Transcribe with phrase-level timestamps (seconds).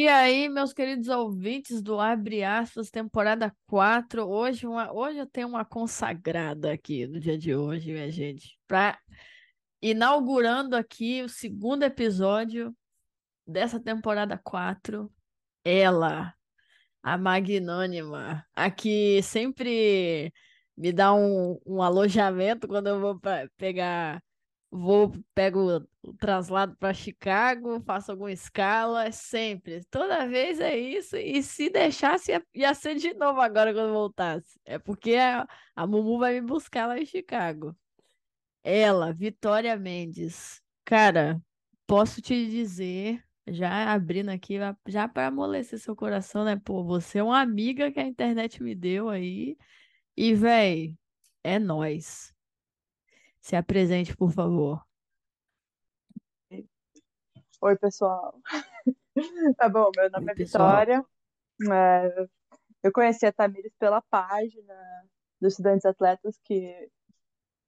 [0.00, 4.26] E aí, meus queridos ouvintes do Abre Aspas, temporada 4.
[4.26, 8.58] Hoje, uma, hoje eu tenho uma consagrada aqui no dia de hoje, minha gente.
[8.66, 8.98] Pra,
[9.82, 12.74] inaugurando aqui o segundo episódio
[13.46, 15.12] dessa temporada 4.
[15.62, 16.32] Ela,
[17.02, 20.32] a magnânima, a que sempre
[20.74, 23.20] me dá um, um alojamento quando eu vou
[23.58, 24.22] pegar
[24.70, 29.84] vou, pego o traslado para Chicago, faço alguma escala, é sempre.
[29.90, 31.16] Toda vez é isso.
[31.16, 34.60] E se deixasse, ia, ia ser de novo agora quando voltasse.
[34.64, 37.76] É porque a, a Mumu vai me buscar lá em Chicago.
[38.62, 40.62] Ela, Vitória Mendes.
[40.84, 41.40] Cara,
[41.86, 46.56] posso te dizer, já abrindo aqui, já para amolecer seu coração, né?
[46.56, 49.56] Pô, você é uma amiga que a internet me deu aí.
[50.16, 50.96] E, véi,
[51.42, 52.32] é nós.
[53.40, 54.84] Se apresente, por favor.
[57.62, 58.40] Oi, pessoal.
[59.58, 60.34] Tá bom, meu nome Oi, é.
[60.34, 61.04] Vitória.
[61.70, 62.26] É,
[62.82, 64.74] eu conheci a Tamires pela página
[65.40, 66.88] dos Estudantes Atletas, que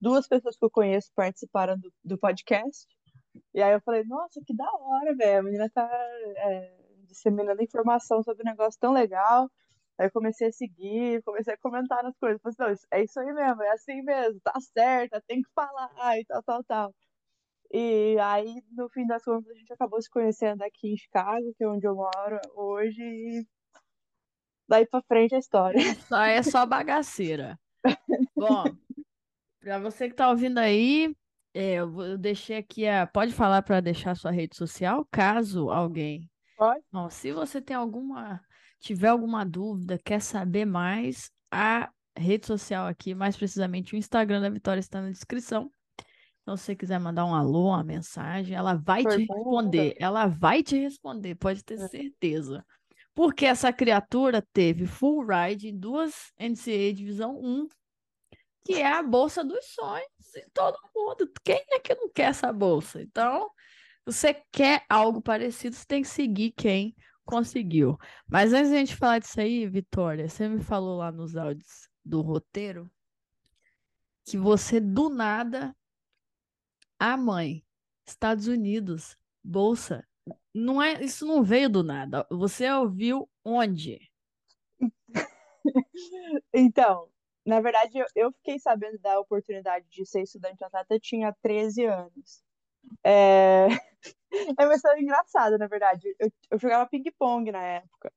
[0.00, 2.86] duas pessoas que eu conheço participaram do, do podcast.
[3.52, 5.41] E aí eu falei, nossa, que da hora, velho.
[5.41, 5.88] A menina tá
[6.36, 9.50] é, disseminando informação sobre um negócio tão legal.
[9.98, 12.40] Aí eu comecei a seguir, comecei a comentar nas coisas.
[12.42, 16.18] Falei, não, isso- é isso aí mesmo, é assim mesmo, tá certa, tem que falar
[16.18, 16.94] e tal, tal, tal.
[17.72, 21.64] E aí, no fim das contas, a gente acabou se conhecendo aqui em Chicago, que
[21.64, 23.46] é onde eu moro hoje, e
[24.68, 25.78] daí pra frente a história.
[25.78, 27.58] É só, é só bagaceira.
[28.36, 28.64] Bom,
[29.60, 31.14] para você que tá ouvindo aí,
[31.54, 33.06] é, eu deixei aqui a.
[33.06, 36.28] Pode falar para deixar sua rede social, caso alguém.
[36.56, 36.82] Pode?
[36.92, 38.40] Bom, se você tem alguma,
[38.83, 44.50] tiver alguma dúvida, quer saber mais, a rede social aqui, mais precisamente o Instagram da
[44.50, 45.72] Vitória está na descrição.
[46.42, 49.34] Então, se você quiser mandar um alô, uma mensagem, ela vai te Pergunta.
[49.36, 49.97] responder.
[50.00, 51.88] Ela vai te responder, pode ter É.
[51.88, 52.66] certeza.
[53.14, 57.69] Porque essa criatura teve full ride em duas NCAA Divisão 1,
[58.64, 61.31] que é a bolsa dos sonhos de todo mundo.
[61.44, 63.03] Quem é que não quer essa bolsa?
[63.03, 63.50] Então,
[64.06, 66.94] você quer algo parecido, você tem que seguir quem
[67.25, 67.99] conseguiu.
[68.28, 71.88] Mas antes de a gente falar disso aí, Vitória, você me falou lá nos áudios
[72.05, 72.91] do roteiro
[74.25, 75.75] que você do nada,
[76.99, 77.65] a mãe,
[78.06, 80.06] Estados Unidos, bolsa.
[80.55, 82.27] Não é, isso não veio do nada.
[82.31, 84.00] Você ouviu onde?
[86.53, 87.09] Então,
[87.47, 92.43] na verdade, eu, eu fiquei sabendo da oportunidade de ser estudante atleta, tinha 13 anos.
[93.05, 93.69] É,
[94.59, 96.15] é uma história engraçada, na verdade.
[96.19, 98.12] Eu, eu jogava ping-pong na época.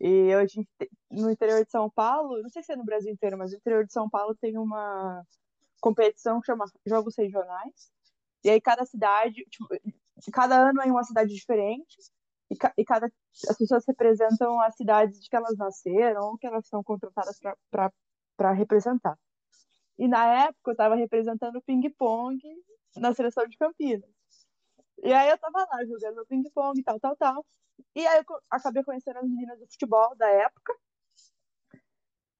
[0.00, 3.52] E te- no interior de São Paulo, não sei se é no Brasil inteiro, mas
[3.52, 5.24] no interior de São Paulo tem uma
[5.80, 7.90] competição que chama Jogos Regionais.
[8.44, 9.66] E aí cada cidade, tipo,
[10.32, 11.96] cada ano é em uma cidade diferente.
[12.50, 13.10] E, ca- e cada
[13.50, 17.38] as pessoas representam as cidades de que elas nasceram que elas são contratadas
[18.36, 19.18] para representar.
[19.98, 22.38] E na época eu estava representando o ping-pong
[22.96, 24.10] na seleção de Campinas.
[25.02, 27.46] E aí eu tava lá jogando meu ping-pong e tal, tal, tal.
[27.94, 30.74] E aí eu acabei conhecendo as meninas do futebol da época.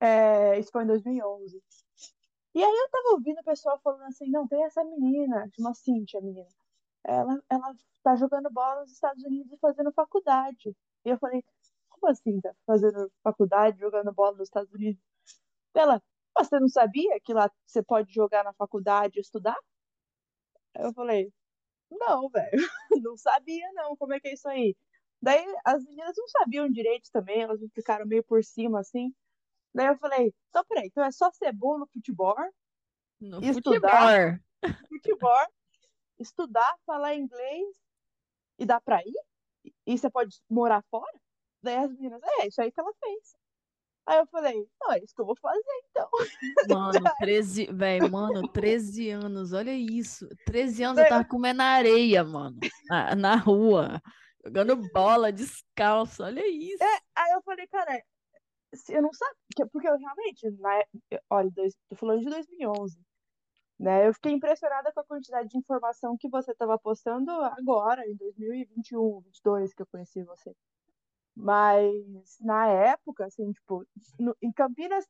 [0.00, 1.62] É, isso foi em 2011.
[2.54, 6.20] E aí eu tava ouvindo o pessoal falando assim, não, tem essa menina, uma Cintia,
[6.20, 6.48] menina.
[7.04, 10.76] Ela, ela tá jogando bola nos Estados Unidos e fazendo faculdade.
[11.04, 11.44] E eu falei,
[11.90, 15.02] como assim, tá fazendo faculdade, jogando bola nos Estados Unidos?
[15.74, 16.02] Ela,
[16.36, 19.56] "Mas você não sabia que lá você pode jogar na faculdade e estudar?
[20.74, 21.32] Eu falei,
[21.90, 22.50] não, velho,
[23.02, 24.76] não sabia não, como é que é isso aí?
[25.22, 29.12] Daí as meninas não sabiam direito também, elas me ficaram meio por cima assim.
[29.74, 32.34] Daí eu falei, então peraí, então é só ser bom no futebol,
[33.20, 34.40] No Estudar?
[34.62, 34.78] futebol.
[34.88, 35.46] futebol,
[36.18, 37.76] estudar, falar inglês
[38.58, 39.72] e dá pra ir?
[39.86, 41.20] E você pode morar fora?
[41.62, 43.36] Daí as meninas, é, isso aí que ela fez.
[44.06, 46.08] Aí eu falei, não, é isso que eu vou fazer então.
[46.70, 50.28] Mano, 13, velho, mano, 13 anos, olha isso.
[50.44, 52.56] 13 anos eu tava comendo areia, mano,
[52.88, 54.00] na, na rua,
[54.44, 56.82] jogando bola descalço, olha isso.
[57.14, 58.02] Aí eu falei, cara,
[58.88, 62.98] eu não sabia, porque eu realmente, na, é- olha, dois, tô falando de 2011,
[63.78, 64.06] né?
[64.08, 69.20] Eu fiquei impressionada com a quantidade de informação que você estava postando agora, em 2021,
[69.20, 70.54] 22, que eu conheci você.
[71.36, 73.84] Mas na época, assim, tipo,
[74.18, 75.06] no- em Campinas,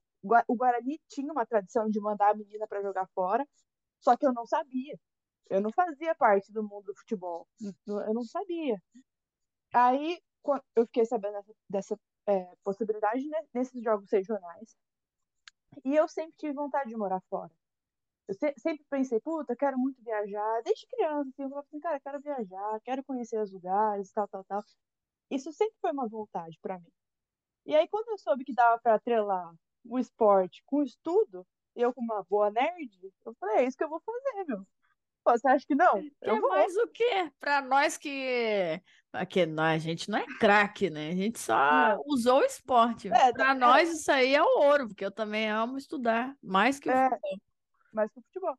[0.48, 3.46] o Guarani tinha uma tradição de mandar a menina para jogar fora,
[4.00, 4.98] só que eu não sabia.
[5.50, 7.48] Eu não fazia parte do mundo do futebol.
[7.86, 8.82] Eu não sabia.
[9.74, 10.18] Aí
[10.76, 11.38] eu fiquei sabendo
[11.68, 11.98] dessa,
[12.28, 14.76] é, possibilidade né, nesses jogos regionais.
[15.84, 17.52] E eu sempre tive vontade de morar fora.
[18.28, 20.62] Eu se- sempre pensei, puta, quero muito viajar.
[20.64, 24.44] Desde criança, assim, eu falava assim, cara, quero viajar, quero conhecer os lugares, tal, tal,
[24.44, 24.62] tal.
[25.30, 26.92] Isso sempre foi uma vontade para mim.
[27.64, 29.52] E aí, quando eu soube que dava para atrelar
[29.84, 32.90] o esporte com o estudo, eu com uma boa nerd,
[33.24, 34.66] eu falei, é isso que eu vou fazer, meu.
[35.24, 36.00] Você acha que não?
[36.22, 36.50] Eu vou.
[36.50, 37.32] mais o quê?
[37.40, 38.80] Para nós que.
[39.10, 41.08] Porque nós, a gente não é craque, né?
[41.08, 42.02] A gente só não.
[42.06, 43.08] usou o esporte.
[43.08, 43.54] É, Para é...
[43.54, 47.08] nós, isso aí é o ouro, porque eu também amo estudar, mais que o é,
[47.08, 47.40] futebol.
[47.92, 48.56] Mais que o futebol.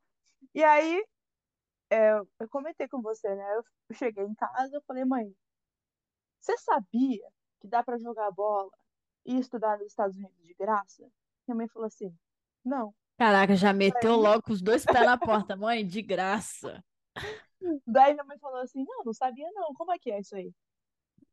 [0.53, 1.05] E aí,
[1.89, 3.55] é, eu comentei com você, né?
[3.55, 5.33] Eu cheguei em casa, eu falei, mãe,
[6.47, 7.27] você sabia
[7.59, 8.71] que dá para jogar bola
[9.25, 11.03] e estudar nos Estados Unidos de graça?
[11.45, 12.15] Minha mãe falou assim,
[12.63, 12.93] não.
[13.17, 16.81] Caraca, já meteu logo com os dois pés na porta, mãe, de graça.
[17.85, 20.53] Daí minha mãe falou assim, não, não sabia não, como é que é isso aí?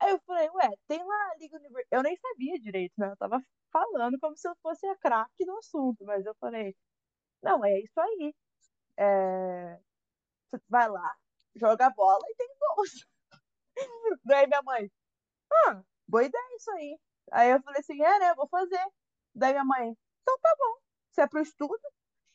[0.00, 1.86] Aí eu falei, ué, tem lá a Liga Universitária.
[1.90, 3.10] Eu nem sabia direito, né?
[3.10, 3.40] Eu tava
[3.70, 6.74] falando como se eu fosse a craque do assunto, mas eu falei,
[7.42, 8.34] não, é isso aí.
[8.96, 9.78] É...
[10.50, 11.14] Você vai lá,
[11.54, 13.06] joga bola e tem bolsa.
[14.24, 14.90] Daí minha mãe,
[15.68, 16.98] ah, boa ideia isso aí.
[17.32, 18.84] Aí eu falei assim, é, né, vou fazer.
[19.34, 20.78] Daí minha mãe, então tá bom.
[21.12, 21.80] Se é pro estudo,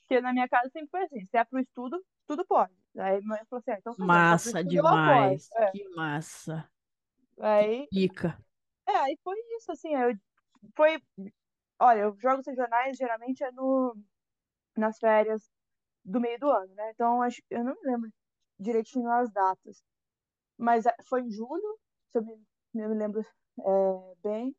[0.02, 2.74] porque na minha casa sempre foi assim, se é pro estudo, tudo pode.
[2.98, 5.72] Aí minha mãe falou assim, ah, então tá Massa bom, demais, é.
[5.72, 6.70] que massa.
[7.40, 8.38] Aí, Pica.
[8.88, 10.14] É, aí foi isso, assim, eu,
[10.76, 11.02] foi,
[11.80, 13.96] olha, eu jogo esses jornais geralmente é no,
[14.76, 15.50] nas férias
[16.04, 16.92] do meio do ano, né?
[16.92, 18.10] Então, acho, eu não me lembro
[18.60, 19.84] direitinho as datas.
[20.58, 21.80] Mas é, foi em julho,
[22.12, 22.36] se eu me,
[22.74, 23.26] eu me lembro
[23.60, 24.56] é, bem.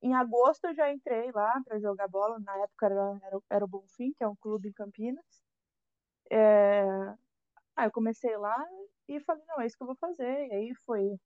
[0.00, 2.38] Em agosto eu já entrei lá para jogar bola.
[2.40, 5.42] Na época era, era, era, o Bonfim, que é um clube em Campinas.
[6.30, 6.82] É...
[7.76, 8.56] Aí eu comecei lá
[9.08, 10.48] e falei, não, é isso que eu vou fazer.
[10.48, 11.16] E aí foi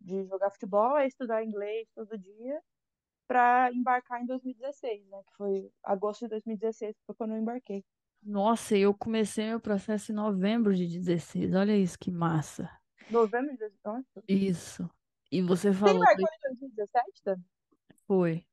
[0.00, 2.62] de jogar futebol, estudar inglês todo dia
[3.26, 5.22] para embarcar em 2016, né?
[5.24, 7.84] Que foi agosto de 2016, foi quando eu embarquei.
[8.22, 11.54] Nossa, eu comecei meu processo em novembro de 16.
[11.54, 12.70] Olha isso, que massa.
[13.10, 14.24] Novembro de 2016?
[14.28, 14.90] Isso.
[15.36, 15.98] E você falou.
[15.98, 17.44] Você embarcou em 2017, Dani?
[18.06, 18.46] Foi.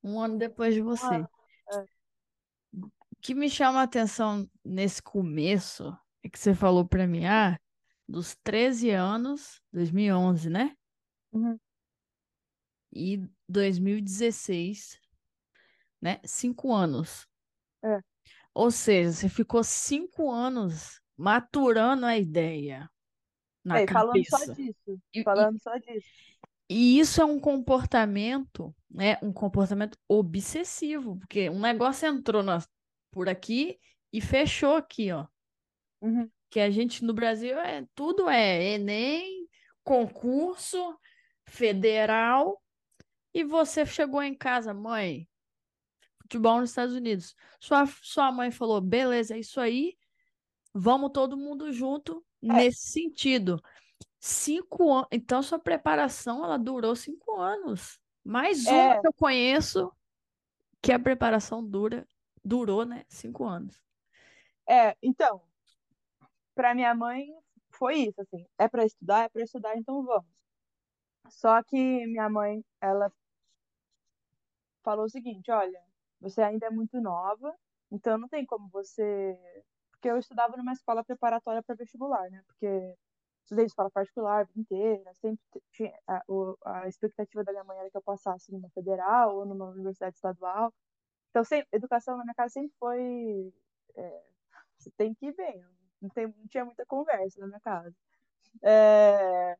[0.00, 1.12] Um ano depois de você.
[1.12, 1.26] é.
[2.72, 5.92] O que me chama a atenção nesse começo
[6.22, 7.58] é que você falou para mim, ah,
[8.08, 10.76] dos 13 anos, 2011, né?
[11.32, 11.58] Uhum.
[12.92, 15.00] E 2016,
[16.00, 16.20] né?
[16.24, 17.26] Cinco anos.
[17.82, 17.98] É.
[18.52, 22.88] Ou seja, você ficou cinco anos maturando a ideia
[23.64, 25.00] na é, falando só disso.
[25.24, 26.06] falando e, só disso.
[26.68, 29.18] E isso é um comportamento, né?
[29.22, 32.62] Um comportamento obsessivo, porque um negócio entrou na,
[33.10, 33.78] por aqui
[34.12, 35.26] e fechou aqui, ó.
[36.00, 36.30] Uhum.
[36.50, 39.48] Que a gente no Brasil é tudo é Enem,
[39.82, 40.98] concurso
[41.46, 42.62] federal,
[43.32, 45.28] e você chegou em casa, mãe,
[46.22, 47.34] futebol nos Estados Unidos.
[47.60, 49.96] Sua, sua mãe falou: beleza, é isso aí,
[50.72, 52.52] vamos todo mundo junto é.
[52.54, 53.62] nesse sentido.
[54.18, 55.08] Cinco anos.
[55.10, 57.98] Então, sua preparação ela durou cinco anos.
[58.24, 58.72] Mais é.
[58.72, 59.92] uma que eu conheço
[60.80, 62.06] que a preparação dura,
[62.44, 63.04] durou, né?
[63.08, 63.80] Cinco anos.
[64.68, 65.42] É, então,
[66.54, 67.26] para minha mãe
[67.70, 70.32] foi isso, assim, é para estudar, é para estudar, então vamos.
[71.28, 71.76] Só que
[72.06, 73.12] minha mãe, ela
[74.82, 75.80] falou o seguinte, olha,
[76.20, 77.54] você ainda é muito nova,
[77.90, 79.38] então não tem como você,
[80.04, 82.42] porque eu estudava numa escola preparatória para vestibular, né?
[82.46, 82.94] Porque
[83.42, 85.42] estudei escola particular a vida inteira, sempre
[85.72, 86.22] tinha a,
[86.66, 90.74] a, expectativa da minha mãe era que eu passasse numa federal ou numa universidade estadual.
[91.30, 93.54] Então, sempre, educação na minha casa sempre foi.
[93.96, 94.22] É,
[94.78, 95.64] você tem que ir bem,
[96.02, 97.94] não, tem, não tinha muita conversa na minha casa.
[98.62, 99.56] É,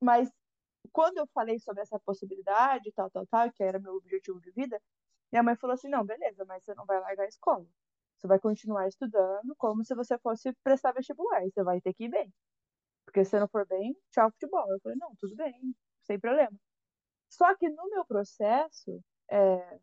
[0.00, 0.30] mas
[0.92, 4.80] quando eu falei sobre essa possibilidade, tal, tal, tal, que era meu objetivo de vida,
[5.32, 7.66] minha mãe falou assim: não, beleza, mas você não vai largar a escola.
[8.20, 11.42] Você vai continuar estudando como se você fosse prestar vestibular.
[11.42, 12.30] Você vai ter que ir bem.
[13.06, 14.70] Porque se não for bem, tchau futebol.
[14.70, 15.74] Eu falei, não, tudo bem,
[16.04, 16.52] sem problema.
[17.30, 19.80] Só que no meu processo, é,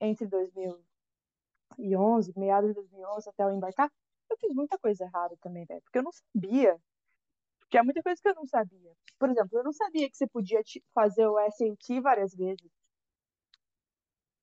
[0.00, 3.92] entre 2011, meados de 2011 até eu embarcar,
[4.30, 5.82] eu fiz muita coisa errada também, velho.
[5.82, 6.80] Porque eu não sabia.
[7.68, 8.92] Tinha muita coisa que eu não sabia.
[9.18, 10.62] Por exemplo, eu não sabia que você podia
[10.94, 12.70] fazer o SAT várias vezes.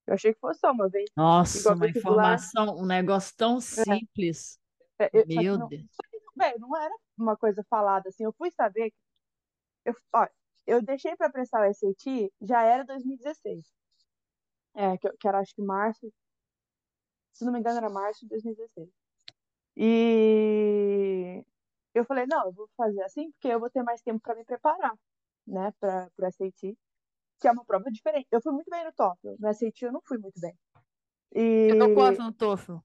[0.07, 1.09] Eu achei que fosse só uma vez.
[1.15, 3.61] Nossa, uma informação, um negócio tão é.
[3.61, 4.59] simples.
[4.99, 5.09] É.
[5.13, 5.85] É, Meu não, Deus.
[6.35, 8.23] Não, não era uma coisa falada assim.
[8.23, 8.93] Eu fui saber.
[9.85, 10.27] Eu, ó,
[10.67, 13.71] eu deixei para prestar o SAT, já era 2016.
[14.73, 16.11] É, que, que era acho que março.
[17.33, 18.89] Se não me engano, era março de 2016.
[19.77, 21.43] E
[21.93, 24.43] eu falei, não, eu vou fazer assim porque eu vou ter mais tempo para me
[24.45, 24.93] preparar,
[25.47, 26.77] né, para o SAT,
[27.41, 28.27] que é uma prova diferente.
[28.31, 30.55] Eu fui muito bem no TOEFL, no SAT eu não fui muito bem.
[31.33, 31.69] E...
[31.71, 32.77] Eu tô quanto no TOEFL?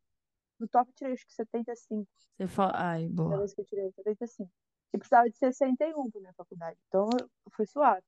[0.59, 2.09] No TOEFL eu tirei acho que 75.
[2.37, 3.39] Você fala, ai, boa.
[3.39, 4.51] vez que eu tirei 75.
[4.95, 6.79] e precisava de 61 para minha faculdade.
[6.89, 8.03] Então, eu fui suave.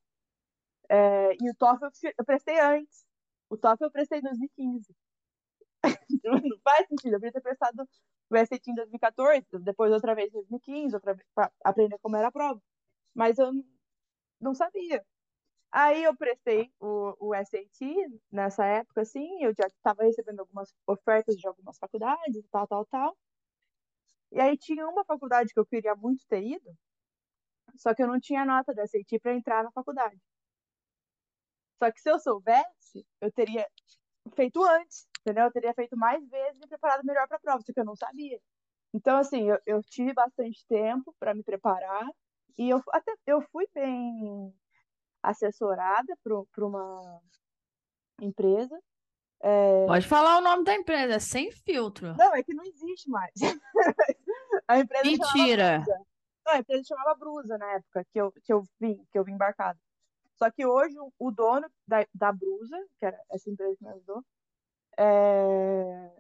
[0.88, 3.06] É, e o TOEFL eu, eu prestei antes.
[3.50, 4.96] O TOEFL eu prestei em 2015.
[6.24, 7.14] não faz sentido.
[7.14, 7.86] Eu podia ter prestado
[8.30, 12.28] o SAT em 2014, depois outra vez em 2015, outra vez para aprender como era
[12.28, 12.60] a prova.
[13.14, 13.52] Mas eu
[14.40, 15.04] não sabia.
[15.70, 17.80] Aí eu prestei o, o SAT
[18.30, 23.16] nessa época, assim, eu já estava recebendo algumas ofertas de algumas faculdades, tal, tal, tal.
[24.32, 26.76] E aí tinha uma faculdade que eu queria muito ter ido,
[27.76, 30.20] só que eu não tinha nota do SAT para entrar na faculdade.
[31.78, 33.66] Só que se eu soubesse, eu teria
[34.34, 35.44] feito antes, entendeu?
[35.44, 37.84] Eu teria feito mais vezes e me preparado melhor para a prova, só que eu
[37.84, 38.40] não sabia.
[38.94, 42.08] Então, assim, eu, eu tive bastante tempo para me preparar
[42.58, 44.52] e eu até eu fui bem
[45.28, 47.20] assessorada por uma
[48.20, 48.80] empresa.
[49.40, 49.86] É...
[49.86, 52.16] Pode falar o nome da empresa, é sem filtro.
[52.16, 53.32] Não, é que não existe mais.
[54.66, 55.84] a empresa Mentira.
[56.44, 59.32] Não, a empresa chamava Brusa na época que eu, que eu vim, que eu vim
[59.32, 59.78] embarcado.
[60.34, 64.24] Só que hoje o dono da, da Brusa, que era essa empresa que me ajudou,
[64.98, 66.10] é...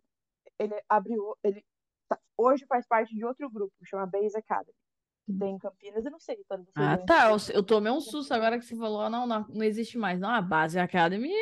[0.58, 1.64] ele abriu, ele
[2.08, 4.74] tá, hoje faz parte de outro grupo, chama Base Academy
[5.36, 6.36] tem em Campinas, eu não sei.
[6.44, 7.30] Tá, ah, tá.
[7.30, 10.18] Eu, eu tomei um susto agora que você falou, não, não, não existe mais.
[10.18, 11.32] Não, a Base Academy.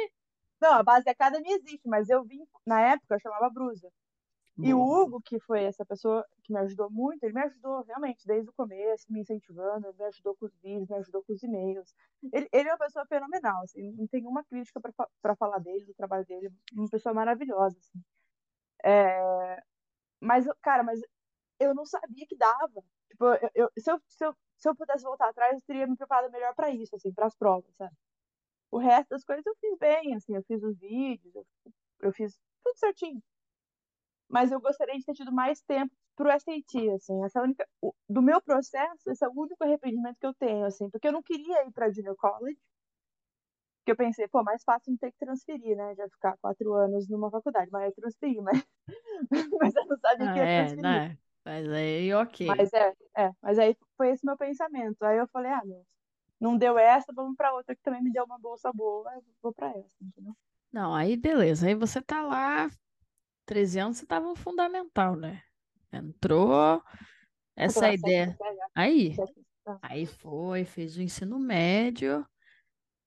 [0.60, 3.90] Não, a Base Academy existe, mas eu vim, na época, eu chamava Brusa.
[4.58, 8.26] E o Hugo, que foi essa pessoa que me ajudou muito, ele me ajudou realmente
[8.26, 11.94] desde o começo, me incentivando, me ajudou com os vídeos, me ajudou com os e-mails.
[12.32, 14.80] Ele, ele é uma pessoa fenomenal, assim, não tem uma crítica
[15.20, 18.02] para falar dele, do trabalho dele, uma pessoa maravilhosa, assim.
[18.82, 19.62] É...
[20.20, 21.00] Mas, cara, mas
[21.60, 22.82] eu não sabia que dava.
[23.08, 25.96] Tipo, eu, eu, se, eu, se, eu, se eu pudesse voltar atrás, eu teria me
[25.96, 27.94] preparado melhor para isso, assim, para as provas, sabe?
[28.70, 31.46] O resto das coisas eu fiz bem, assim, eu fiz os vídeos, eu,
[32.02, 33.22] eu fiz tudo certinho.
[34.28, 37.92] Mas eu gostaria de ter tido mais tempo pro SAT, assim, essa é única, o,
[38.08, 41.22] do meu processo, esse é o único arrependimento que eu tenho, assim, porque eu não
[41.22, 42.58] queria ir para Junior College,
[43.78, 47.08] porque eu pensei, pô, mais fácil não ter que transferir, né, já ficar quatro anos
[47.08, 48.66] numa faculdade, mas eu transferi, mas,
[49.60, 50.82] mas eu não sabia ah, que ia é, transferir.
[50.82, 51.18] Né?
[51.46, 52.44] Mas aí, ok.
[52.48, 55.00] Mas é, é, mas aí foi esse meu pensamento.
[55.04, 55.86] Aí eu falei, ah, não,
[56.40, 59.54] não deu essa, vamos para outra que também me deu uma bolsa boa, eu vou
[59.54, 60.34] para essa, entendeu?
[60.72, 61.68] Não, aí beleza.
[61.68, 62.68] Aí você tá lá,
[63.46, 65.40] 13 anos, você tava no fundamental, né?
[65.92, 66.82] Entrou
[67.54, 68.36] essa ideia.
[68.74, 69.14] Aí,
[69.82, 72.26] aí foi, fez o ensino médio,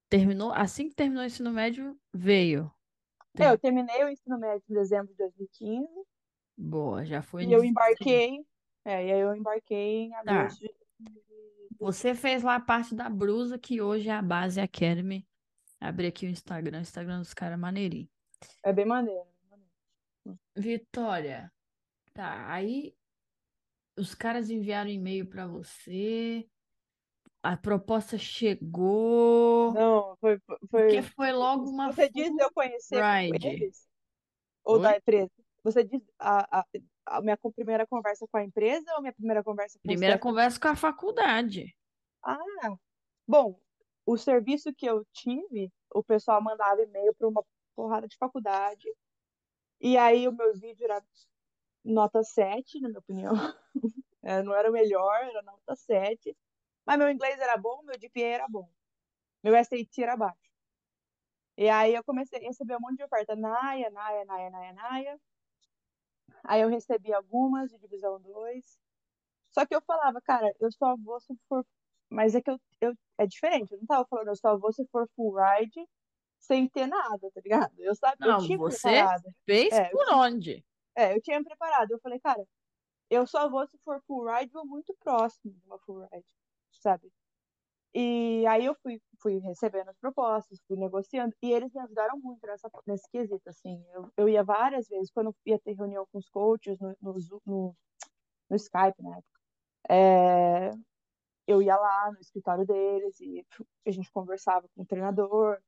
[0.10, 2.72] terminou, assim que terminou o ensino médio, veio.
[3.38, 5.99] É, eu terminei o ensino médio em dezembro de 2015.
[6.62, 7.46] Boa, já foi.
[7.46, 8.46] E eu embarquei.
[8.84, 10.42] É, e aí eu embarquei em Tá.
[10.44, 10.60] agosto
[11.00, 11.24] de.
[11.80, 15.26] Você fez lá parte da Brusa, que hoje é a Base Academy.
[15.80, 18.10] Abri aqui o Instagram, o Instagram dos caras é maneirinho.
[18.64, 19.24] É bem maneiro.
[20.56, 21.50] Vitória,
[22.14, 22.94] tá, aí
[23.98, 26.46] os caras enviaram e-mail pra você,
[27.42, 30.38] a proposta chegou, Não, foi,
[30.70, 31.02] porque foi.
[31.02, 33.48] foi logo uma Você diz eu conhecer ride.
[33.48, 33.88] eles?
[34.66, 34.98] Ou da Oi?
[34.98, 35.32] empresa?
[35.64, 36.66] Você diz a, a,
[37.06, 40.20] a minha primeira conversa com a empresa ou minha primeira conversa com Primeira Stefano?
[40.20, 41.76] conversa com a faculdade.
[42.24, 42.38] Ah,
[43.28, 43.60] bom,
[44.06, 47.44] o serviço que eu tive, o pessoal mandava e-mail para uma
[47.76, 48.88] porrada de faculdade.
[49.82, 51.04] E aí o meu vídeo era
[51.84, 53.34] nota 7, na minha opinião.
[54.22, 56.36] É, não era o melhor, era nota 7.
[56.86, 58.70] Mas meu inglês era bom, meu GPA era bom.
[59.42, 60.38] Meu SAT era baixo.
[61.58, 63.34] E aí eu comecei a receber um monte de oferta.
[63.36, 65.22] Naia, Naia, Naia, Naia, Naia.
[66.50, 68.80] Aí eu recebi algumas de divisão 2.
[69.52, 71.66] Só que eu falava, cara, eu só vou se for.
[72.10, 73.74] Mas é que eu, eu é diferente.
[73.74, 75.88] Eu não tava falando, eu só vou se for full ride
[76.40, 77.74] sem ter nada, tá ligado?
[77.80, 79.34] Eu, sabe, eu Não, tinha você preparado.
[79.46, 80.64] fez É, eu por onde?
[80.98, 81.92] é, eu tinha preparado.
[81.92, 82.46] Eu falei, cara,
[83.10, 86.26] eu só vou se for full ride ou muito próximo de uma full ride,
[86.72, 87.12] sabe?
[87.94, 92.46] E aí eu fui, fui recebendo as propostas, fui negociando, e eles me ajudaram muito
[92.46, 93.84] nessa, nesse quesito, assim.
[93.92, 97.16] Eu, eu ia várias vezes, quando ia ter reunião com os coaches no, no,
[97.46, 97.76] no,
[98.50, 99.40] no Skype, na época,
[99.90, 100.72] é,
[101.48, 103.44] eu ia lá no escritório deles e
[103.88, 105.60] a gente conversava com o treinador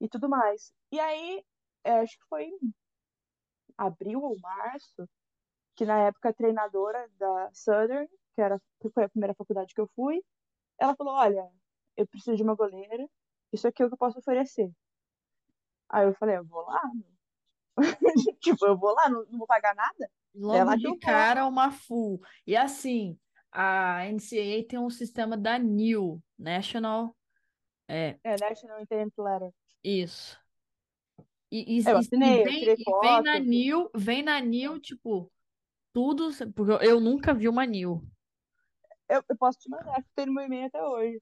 [0.00, 0.74] e tudo mais.
[0.92, 1.42] E aí,
[1.84, 2.50] é, acho que foi
[3.78, 5.08] abril ou março,
[5.74, 9.80] que na época a treinadora da Southern, que era, que foi a primeira faculdade que
[9.80, 10.22] eu fui,
[10.78, 11.48] ela falou, olha,
[11.96, 13.08] eu preciso de uma goleira,
[13.52, 14.70] isso aqui é o que eu posso oferecer.
[15.88, 16.80] Aí eu falei, eu vou lá.
[18.40, 20.10] Tipo, eu vou lá, não, não vou pagar nada?
[20.34, 22.20] Logo que de eu cara, uma full.
[22.46, 23.18] E assim,
[23.52, 27.16] a NCAA tem um sistema da NIL, National,
[27.88, 29.52] é, É, National Intent Letter.
[29.82, 30.38] isso.
[31.50, 33.38] E, e, Eu e- e assinei, eu vem, tirei e vem na.
[33.38, 35.30] NIL, vem na NIL, tipo,
[35.92, 38.02] tudo, porque eu, eu nunca vi uma NIL.
[39.08, 41.20] Eu, eu posso te mandar, acho que tem no meu e-mail até hoje.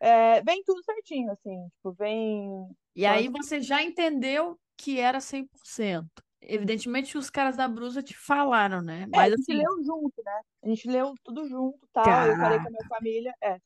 [0.00, 2.68] É, vem tudo certinho, assim, tipo, vem.
[2.96, 6.22] E aí você já entendeu que era 100%.
[6.40, 9.02] Evidentemente os caras da Brusa te falaram, né?
[9.02, 10.40] É, a Mas gente assim, leu junto, né?
[10.62, 12.26] A gente leu tudo junto, tal.
[12.26, 13.58] Eu falei com a minha família, é.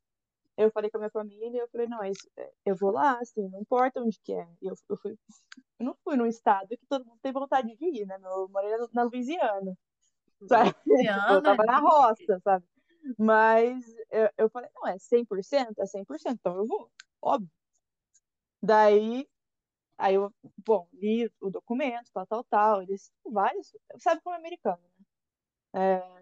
[0.56, 3.48] Eu falei com a minha família, eu falei, não, isso, é, eu vou lá, assim,
[3.48, 4.48] não importa onde que é.
[4.62, 5.12] Eu, eu fui,
[5.80, 8.18] eu não fui num estado que todo mundo tem vontade de ir, né?
[8.22, 9.76] Eu morei na- na Louisiana,
[10.48, 10.70] sabe?
[10.72, 10.84] Tipo,
[11.28, 12.66] eu Louisiana, tava na roça, sabe?
[13.16, 15.78] Mas eu, eu falei, não, é 100%?
[15.78, 16.90] É 100%, então eu vou,
[17.22, 17.50] óbvio.
[18.62, 19.28] Daí,
[19.96, 20.32] aí eu,
[20.66, 22.82] bom, li o documento, tal, tal, tal.
[22.82, 25.04] Eles, vários, sabe como é americano, né?
[25.74, 26.18] É,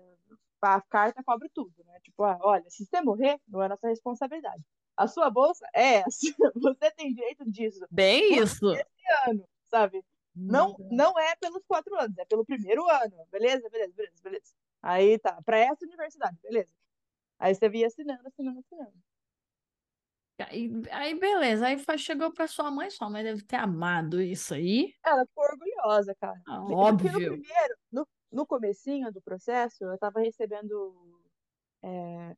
[0.61, 1.99] a carta cobre tudo, né?
[2.01, 4.63] Tipo, ah, olha, se você morrer, não é nossa responsabilidade.
[4.97, 6.09] A sua bolsa é essa.
[6.55, 8.73] Você tem direito disso bem por isso.
[8.73, 10.03] esse ano, sabe?
[10.35, 13.27] Não, não é pelos quatro anos, é pelo primeiro ano.
[13.31, 14.55] Beleza, beleza, beleza, beleza.
[14.87, 16.71] Aí tá, pra essa universidade, beleza.
[17.41, 18.93] Aí você via assinando, assinando, assinando.
[20.39, 24.95] Aí, aí beleza, aí chegou pra sua mãe, sua mãe deve ter amado isso aí.
[25.05, 26.41] Ela ficou orgulhosa, cara.
[26.47, 27.31] Ah, Porque no Óbvio.
[27.31, 31.21] primeiro, no, no comecinho do processo, eu tava recebendo
[31.83, 32.37] é,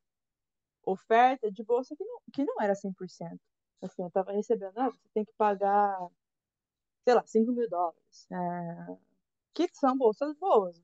[0.87, 3.39] oferta de bolsa que não, que não era 100%.
[3.83, 5.99] Assim, eu tava recebendo, ah, você tem que pagar,
[7.05, 8.27] sei lá, 5 mil dólares.
[8.33, 8.97] É,
[9.55, 10.81] que são bolsas boas,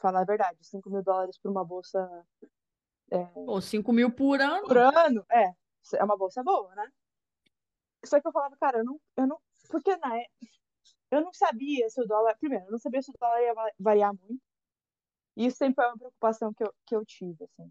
[0.00, 0.58] falar a verdade.
[0.62, 2.26] 5 mil dólares por uma bolsa
[3.32, 4.86] Pô, 5 mil por por ano.
[5.06, 5.44] ano, é,
[6.00, 6.86] é uma bolsa boa, né?
[8.04, 9.38] Só que eu falava, cara, eu não, eu não,
[9.68, 10.26] porque na, é-
[11.10, 13.72] eu não sabia se o dólar, primeiro, eu não sabia se o dólar ia va-
[13.78, 14.42] variar muito.
[15.36, 17.70] E isso sempre foi uma preocupação que eu, que eu tive, assim.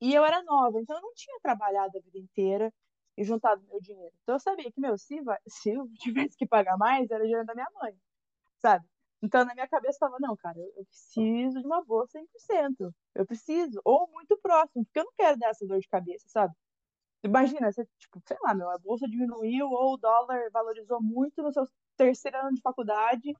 [0.00, 2.72] E eu era nova, então eu não tinha trabalhado a vida inteira
[3.16, 4.14] e juntado meu dinheiro.
[4.22, 5.16] Então eu sabia que, meu, se,
[5.48, 7.98] se eu tivesse que pagar mais, era dinheiro da minha mãe,
[8.60, 8.86] sabe?
[9.22, 12.94] Então na minha cabeça tava, não, cara, eu, preciso de uma boa 100%.
[13.14, 16.54] Eu preciso, ou muito próximo, porque eu não quero dar essa dor de cabeça, sabe?
[17.24, 21.52] Imagina, você, tipo, sei lá, meu, a bolsa diminuiu ou o dólar valorizou muito no
[21.52, 21.64] seu
[21.96, 23.34] terceiro ano de faculdade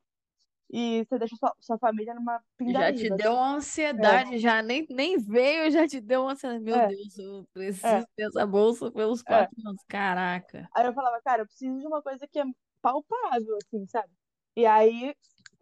[0.71, 3.39] e você deixa sua, sua família numa Já te deu assim.
[3.39, 6.65] uma ansiedade, já nem, nem veio, já te deu uma ansiedade.
[6.65, 7.47] Meu É, Deus, eu
[7.83, 9.29] é, preciso dessa bolsa pelos é.
[9.29, 9.83] quatro anos.
[9.89, 10.69] Caraca.
[10.75, 12.45] Aí eu falava, cara, eu preciso de uma coisa que é
[12.83, 14.13] palpável, assim, sabe?
[14.57, 15.15] E aí,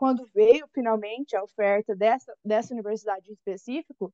[0.04, 4.12] quando veio finalmente a oferta dessa, dessa universidade em específico,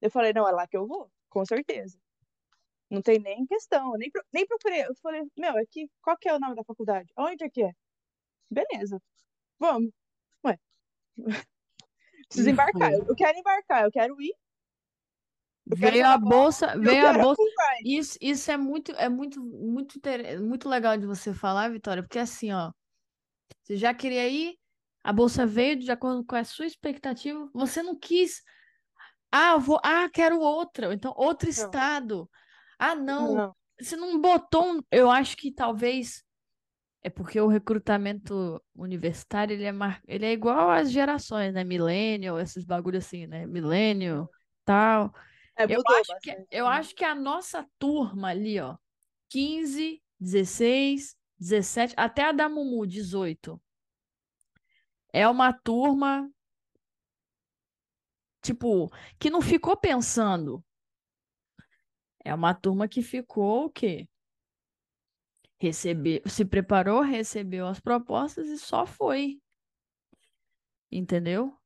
[0.00, 1.98] eu falei, não, é lá que eu vou, com certeza.
[2.88, 4.86] Não tem nem questão, nem, pro- nem procurei.
[4.86, 7.12] Eu falei, meu, aqui, qual que é o nome da faculdade?
[7.16, 7.72] Onde é que é?
[8.48, 9.02] Beleza,
[9.58, 9.90] vamos.
[10.44, 10.60] Ué,
[12.28, 12.92] preciso embarcar.
[12.92, 14.32] Eu, eu quero embarcar, eu quero ir,
[15.66, 17.42] Veio a bolsa, eu veio a bolsa.
[17.84, 19.98] Isso, isso é muito, é muito, muito,
[20.40, 22.70] muito legal de você falar, Vitória, porque assim, ó,
[23.64, 24.56] você já queria ir,
[25.06, 28.42] a bolsa veio de acordo com a sua expectativa, você não quis,
[29.32, 32.30] ah, vou, ah, quero outra, então outro Não, estado.
[32.78, 33.54] Ah, não, não.
[33.80, 36.24] você não botou, um- eu acho que talvez
[37.02, 40.00] é porque o recrutamento universitário, ele é, mar...
[40.08, 41.62] ele é igual às gerações, né?
[41.64, 43.46] Millennial, esses bagulho assim, né?
[43.46, 44.28] Millennial,
[44.64, 45.14] tal.
[45.56, 46.48] É, Eu acho que, bastante.
[46.50, 46.70] eu né?
[46.70, 48.76] acho que a nossa turma ali, ó,
[49.28, 53.60] 15, 16, 17, até a da Mumu, 18,
[55.16, 56.30] é uma turma,
[58.42, 60.62] tipo, que não ficou pensando.
[62.22, 64.06] É uma turma que ficou o quê?
[66.26, 69.40] Se preparou, recebeu as propostas e só foi,
[70.92, 71.58] entendeu?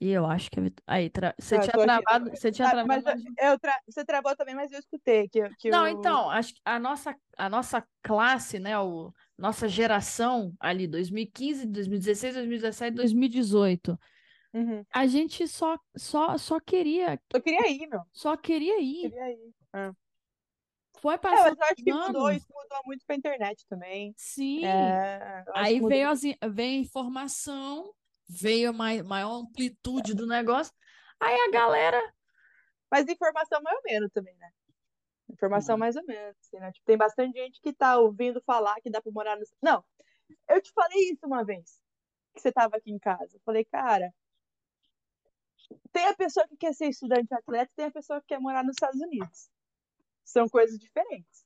[0.00, 1.74] E eu acho que a Vit- aí tra- você Ah, eu tinha.
[1.76, 3.80] Eu- travado, você tinha ah, travado mas eu, eu tra...
[3.88, 5.90] você travou também, mas eu escutei que, que Não, o.
[6.00, 12.34] então, acho que a nossa a nossa classe, né, o nossa geração ali 2015, 2016,
[12.34, 13.98] 2017, 2018,
[14.54, 14.84] Uhum.
[14.92, 18.02] a gente só só só queria Eu queria ir, meu.
[18.12, 19.10] só queria ir.
[19.10, 19.54] Queria ir.
[19.74, 19.92] É.
[21.00, 24.14] Foi É, passando mas eu acho que mudou, isso mudou muito pra internet também.
[24.16, 24.64] Sim.
[24.64, 27.94] É, eu Aí veio as, veio a informação,
[28.28, 30.72] veio a mai- maior amplitude do negócio.
[31.20, 32.14] Aí a galera
[32.90, 34.50] Mas informação mais ou menos também, né?
[35.30, 35.78] Informação Não.
[35.80, 36.72] mais ou menos, assim, né?
[36.72, 39.44] Tipo, tem bastante gente que tá ouvindo falar que dá pra morar no...
[39.62, 39.84] Não,
[40.48, 41.80] eu te falei isso uma vez,
[42.34, 43.36] que você tava aqui em casa.
[43.36, 44.12] Eu falei, cara,
[45.92, 48.64] tem a pessoa que quer ser estudante atleta e tem a pessoa que quer morar
[48.64, 49.50] nos Estados Unidos.
[50.24, 51.44] São coisas diferentes.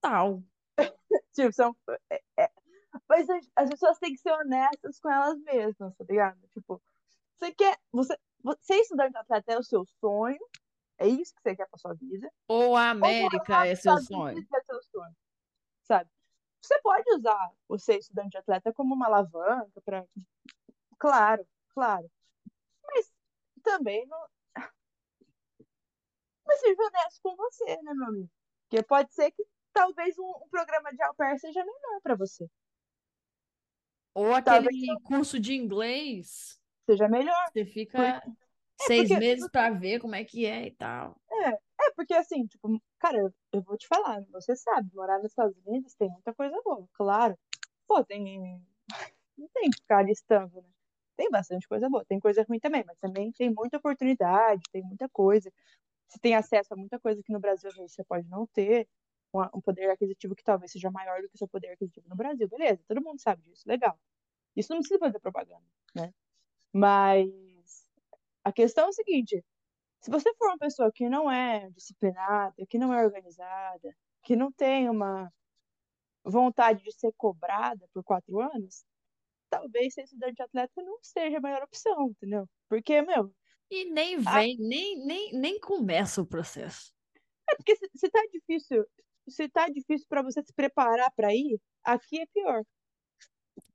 [0.00, 0.42] tal.
[1.34, 1.76] Tipo, são...
[2.10, 2.50] é- é-
[3.08, 6.38] Mas as as pessoas têm que ser honestas com elas mesmas, tá ligado?
[6.54, 6.80] Tipo,
[7.36, 7.78] você quer...
[7.92, 8.16] Você...
[8.42, 10.38] você- Ser estudante atleta é o seu sonho,
[10.96, 12.30] é isso que você quer pra sua vida.
[12.48, 14.38] Ou a Ou América morar é seu sonho.
[14.38, 15.16] É seu sonho,
[15.82, 16.10] sabe?
[16.60, 20.04] Você pode usar o ser estudante atleta como uma alavanca para,
[20.98, 22.10] claro, claro,
[22.84, 23.12] mas
[23.62, 24.26] também não,
[26.46, 28.30] Mas seja honesto com você, né, meu amigo?
[28.68, 32.48] Porque pode ser que talvez um, um programa de au pair seja melhor para você.
[34.18, 36.58] Ou aquele curso de inglês.
[36.84, 37.48] Seja melhor.
[37.52, 38.36] Você fica porque...
[38.80, 39.26] seis é porque...
[39.26, 41.16] meses para ver como é que é e tal.
[41.30, 45.30] É, é porque assim, tipo, cara, eu, eu vou te falar, você sabe, morar nos
[45.30, 47.38] Estados Unidos tem muita coisa boa, claro.
[47.86, 48.60] Pô, tem.
[49.38, 50.68] Não tem que ficar listando, né?
[51.16, 55.08] Tem bastante coisa boa, tem coisa ruim também, mas também tem muita oportunidade, tem muita
[55.08, 55.52] coisa.
[56.08, 58.88] Você tem acesso a muita coisa que no Brasil você pode não ter
[59.32, 62.48] um poder aquisitivo que talvez seja maior do que o seu poder aquisitivo no Brasil.
[62.48, 63.98] Beleza, todo mundo sabe disso, legal.
[64.56, 65.64] Isso não precisa fazer propaganda,
[65.94, 66.12] né?
[66.72, 67.28] Mas
[68.44, 69.44] a questão é o seguinte:
[70.00, 74.50] se você for uma pessoa que não é disciplinada, que não é organizada, que não
[74.52, 75.32] tem uma
[76.24, 78.84] vontade de ser cobrada por quatro anos,
[79.48, 82.48] talvez ser estudante atleta não seja a melhor opção, entendeu?
[82.68, 83.32] Porque, meu.
[83.70, 84.58] E nem vem, a...
[84.58, 86.90] nem, nem, nem começa o processo.
[87.50, 88.86] É porque se, se tá difícil
[89.30, 92.62] se tá difícil para você se preparar para ir, aqui é pior.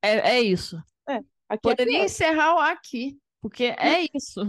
[0.01, 0.77] É, é isso.
[1.07, 4.41] É, é Poderia é encerrar o aqui, porque é isso.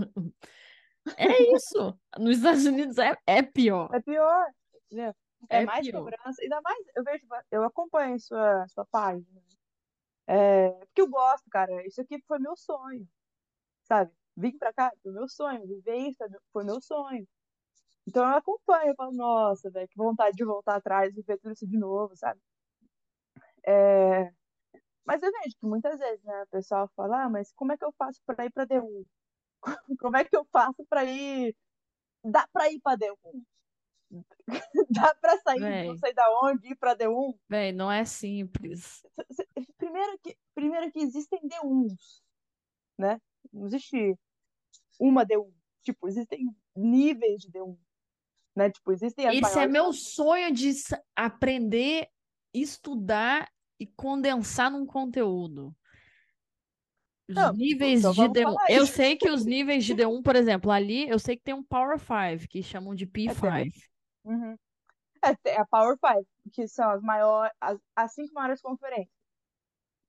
[1.18, 1.98] É isso.
[2.18, 3.90] Nos Estados Unidos é, é pior.
[3.92, 4.46] É pior.
[4.90, 5.14] Né?
[5.50, 5.98] É, é mais pior.
[5.98, 6.40] cobrança.
[6.42, 9.26] Ainda mais, eu vejo, eu acompanho sua, sua página.
[10.26, 11.86] É, porque eu gosto, cara.
[11.86, 13.06] Isso aqui foi meu sonho.
[13.82, 14.10] Sabe?
[14.36, 15.66] Vim pra cá, foi meu sonho.
[15.66, 17.26] Viver isso foi meu sonho.
[18.06, 21.52] Então eu acompanho, eu falo, nossa, velho, que vontade de voltar atrás e ver tudo
[21.52, 22.40] isso de novo, sabe?
[23.66, 24.32] É...
[25.04, 27.84] Mas eu vejo que muitas vezes, né, o pessoal fala, ah, mas como é que
[27.84, 29.04] eu faço para ir para D1?
[29.98, 31.56] Como é que eu faço para ir.
[32.22, 33.42] Dá para ir para D1?
[34.90, 35.88] Dá para sair Véi.
[35.88, 37.38] não sei da onde ir para D1?
[37.48, 39.02] Véi, não é simples.
[39.78, 42.22] Primeiro que, primeiro que existem D1s,
[42.98, 43.20] né?
[43.50, 44.18] Não existe
[45.00, 45.50] uma D1.
[45.82, 47.76] Tipo, existem níveis de D1
[48.54, 48.70] né?
[48.70, 49.62] Tipo, existem as Esse maiores...
[49.62, 50.72] é meu sonho de
[51.16, 52.08] aprender,
[52.52, 55.74] estudar e condensar num conteúdo.
[57.28, 58.56] Os Não, níveis então de D1.
[58.68, 61.62] Eu sei que os níveis de D1, por exemplo, ali eu sei que tem um
[61.62, 63.44] Power 5, que chamam de P5.
[63.44, 64.56] É, uhum.
[65.24, 69.08] é, é a Power 5, que são as maiores, as, as cinco maiores conferências.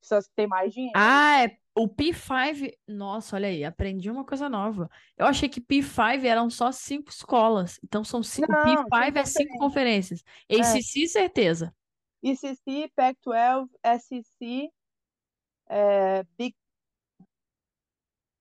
[0.01, 0.93] Só que tem mais dinheiro.
[0.95, 4.89] Ah, é o P5, nossa, olha aí, aprendi uma coisa nova.
[5.17, 7.77] Eu achei que P5 eram só cinco escolas.
[7.83, 8.49] Então são cinco.
[8.49, 10.23] Não, o P5 é cinco conferências.
[10.49, 11.07] ACC, é.
[11.07, 11.75] certeza.
[12.23, 14.71] ACC, Pac-12, SEC,
[15.67, 16.55] é, Big.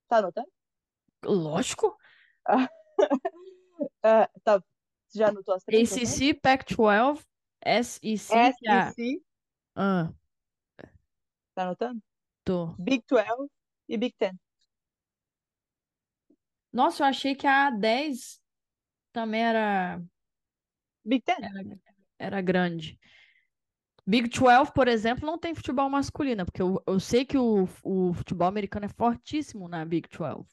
[0.09, 0.49] Tá anotando?
[1.25, 1.99] Lógico.
[4.03, 4.63] é, tá.
[5.09, 5.93] Você já anotou as três?
[5.93, 7.21] ACC, Pac-12,
[7.83, 8.17] SEC.
[8.17, 9.23] SEC.
[9.75, 10.13] Ah.
[11.55, 12.01] Tá anotando?
[12.79, 13.51] Big 12
[13.89, 14.35] e Big 10.
[16.73, 18.41] Nossa, eu achei que a 10
[19.13, 20.03] também era.
[21.05, 21.39] Big 10?
[21.39, 21.81] Era,
[22.19, 22.99] era grande.
[24.07, 28.13] Big 12, por exemplo, não tem futebol masculino, porque eu, eu sei que o, o
[28.13, 30.47] futebol americano é fortíssimo na Big 12.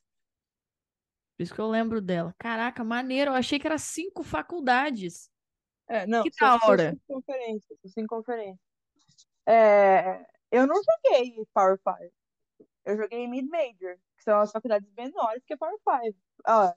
[1.35, 2.33] Por isso que eu lembro dela.
[2.37, 3.31] Caraca, maneiro.
[3.31, 5.29] Eu achei que era cinco faculdades.
[5.89, 6.91] É, não, que da hora.
[6.91, 7.79] Cinco conferências.
[7.87, 8.59] Cinco conferências.
[9.45, 12.13] É, eu não joguei Power 5.
[12.85, 16.17] Eu joguei Mid Major, que são as faculdades menores que Power 5.
[16.47, 16.73] Ó,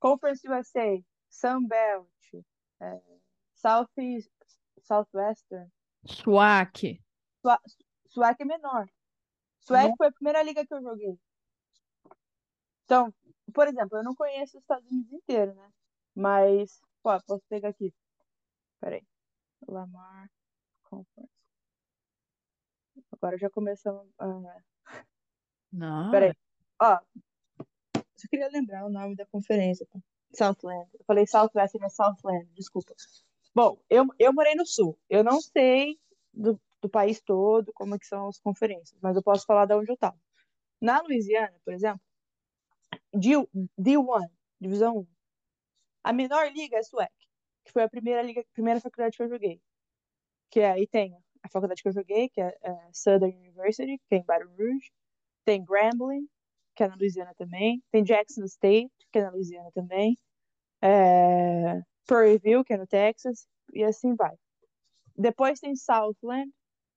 [0.00, 2.08] Conference USA, Sunbelt,
[2.80, 3.00] é,
[3.54, 3.88] South,
[4.82, 5.70] Southwestern.
[6.06, 7.02] SWAC.
[8.08, 8.88] SWAC é menor.
[9.60, 11.18] SWAC foi a primeira liga que eu joguei.
[12.84, 13.12] Então,
[13.52, 15.70] por exemplo, eu não conheço os Estados Unidos inteiro, né?
[16.14, 17.94] Mas, pô, posso pegar aqui.
[18.80, 19.06] Peraí.
[19.66, 20.30] Lamar
[20.84, 21.38] Conference.
[23.20, 24.06] Agora já começamos.
[24.18, 24.62] Ah,
[25.72, 26.10] Não.
[26.10, 26.34] peraí.
[26.80, 26.98] Ó,
[28.16, 29.86] só queria lembrar o nome da conferência.
[29.86, 30.00] Tá?
[30.32, 30.88] Southland.
[30.94, 32.94] Eu falei Southwest, mas Southland, desculpa.
[33.54, 34.98] Bom, eu, eu morei no Sul.
[35.08, 35.98] Eu não sei
[36.32, 39.74] do, do país todo como é que são as conferências, mas eu posso falar de
[39.74, 40.18] onde eu estava.
[40.80, 42.00] Na Louisiana, por exemplo,
[43.12, 43.30] D,
[43.78, 45.06] D1, Divisão 1.
[46.04, 47.12] A menor liga é SWAC,
[47.64, 49.60] que foi a primeira liga, primeira faculdade que eu joguei.
[50.50, 51.16] Que aí tem
[51.48, 54.90] a faculdade que eu joguei, que é, é Southern University, que é em Baton Rouge.
[55.44, 56.28] Tem Grambling,
[56.76, 57.82] que é na Louisiana também.
[57.90, 60.16] Tem Jackson State, que é na Louisiana também.
[60.82, 63.46] É, Prairie que é no Texas.
[63.72, 64.36] E assim vai.
[65.16, 66.50] Depois tem Southland,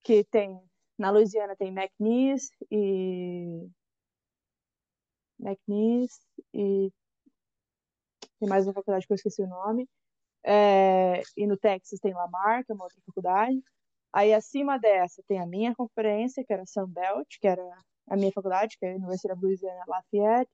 [0.04, 0.60] que tem
[0.98, 3.68] na Louisiana tem McNeese e
[5.40, 6.20] McNeese
[6.54, 6.92] e
[8.40, 9.90] tem mais uma faculdade que eu esqueci o nome.
[10.44, 13.60] É, e no Texas tem Lamar, que é uma outra faculdade.
[14.14, 17.64] Aí acima dessa tem a minha conferência, que era Sunbelt, que era
[18.08, 20.52] a minha faculdade, que é a University of Louisiana Lafayette,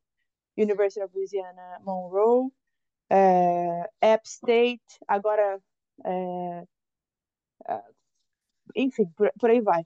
[0.58, 2.52] University of Louisiana Monroe,
[3.10, 5.60] é, App State, agora,
[6.06, 6.68] é,
[8.76, 9.84] enfim, por, por aí vai.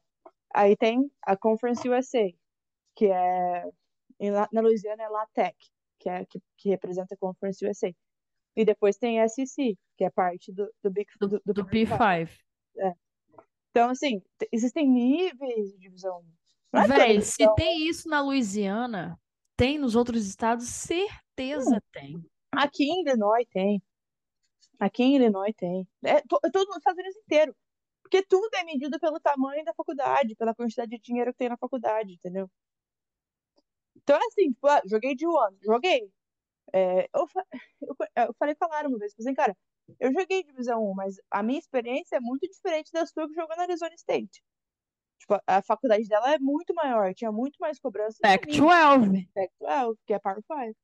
[0.53, 2.29] Aí tem a Conference USA,
[2.95, 3.65] que é
[4.19, 5.57] em, na Louisiana é LaTeX,
[5.99, 7.91] que é que, que representa a Conference USA.
[8.55, 11.65] E depois tem a SEC, que é parte do, do Big do, do, do, do
[11.65, 12.29] P5.
[12.77, 12.93] É.
[13.71, 16.23] Então, assim, existem níveis de divisão.
[16.73, 19.19] É Véi, se tem isso na Louisiana,
[19.57, 20.67] tem nos outros estados?
[20.67, 21.89] Certeza hum.
[21.91, 22.25] tem.
[22.51, 23.81] Aqui em Illinois tem.
[24.79, 25.88] Aqui em Illinois tem.
[26.03, 27.55] É, to, todo nos Estados Unidos inteiro.
[28.01, 31.57] Porque tudo é medido pelo tamanho da faculdade, pela quantidade de dinheiro que tem na
[31.57, 32.49] faculdade, entendeu?
[33.95, 36.12] Então, é assim, tipo, ah, joguei de one, joguei.
[36.73, 37.27] É, eu,
[37.81, 39.57] eu, eu, falei Lara uma vez, falei assim, cara,
[39.99, 43.55] eu joguei divisão 1, mas a minha experiência é muito diferente da sua que jogou
[43.55, 44.43] na Arizona State.
[45.19, 48.17] Tipo, a faculdade dela é muito maior, tinha muito mais cobrança.
[48.21, 49.27] Pac-12.
[49.33, 50.75] Pac-12, que é Power 5.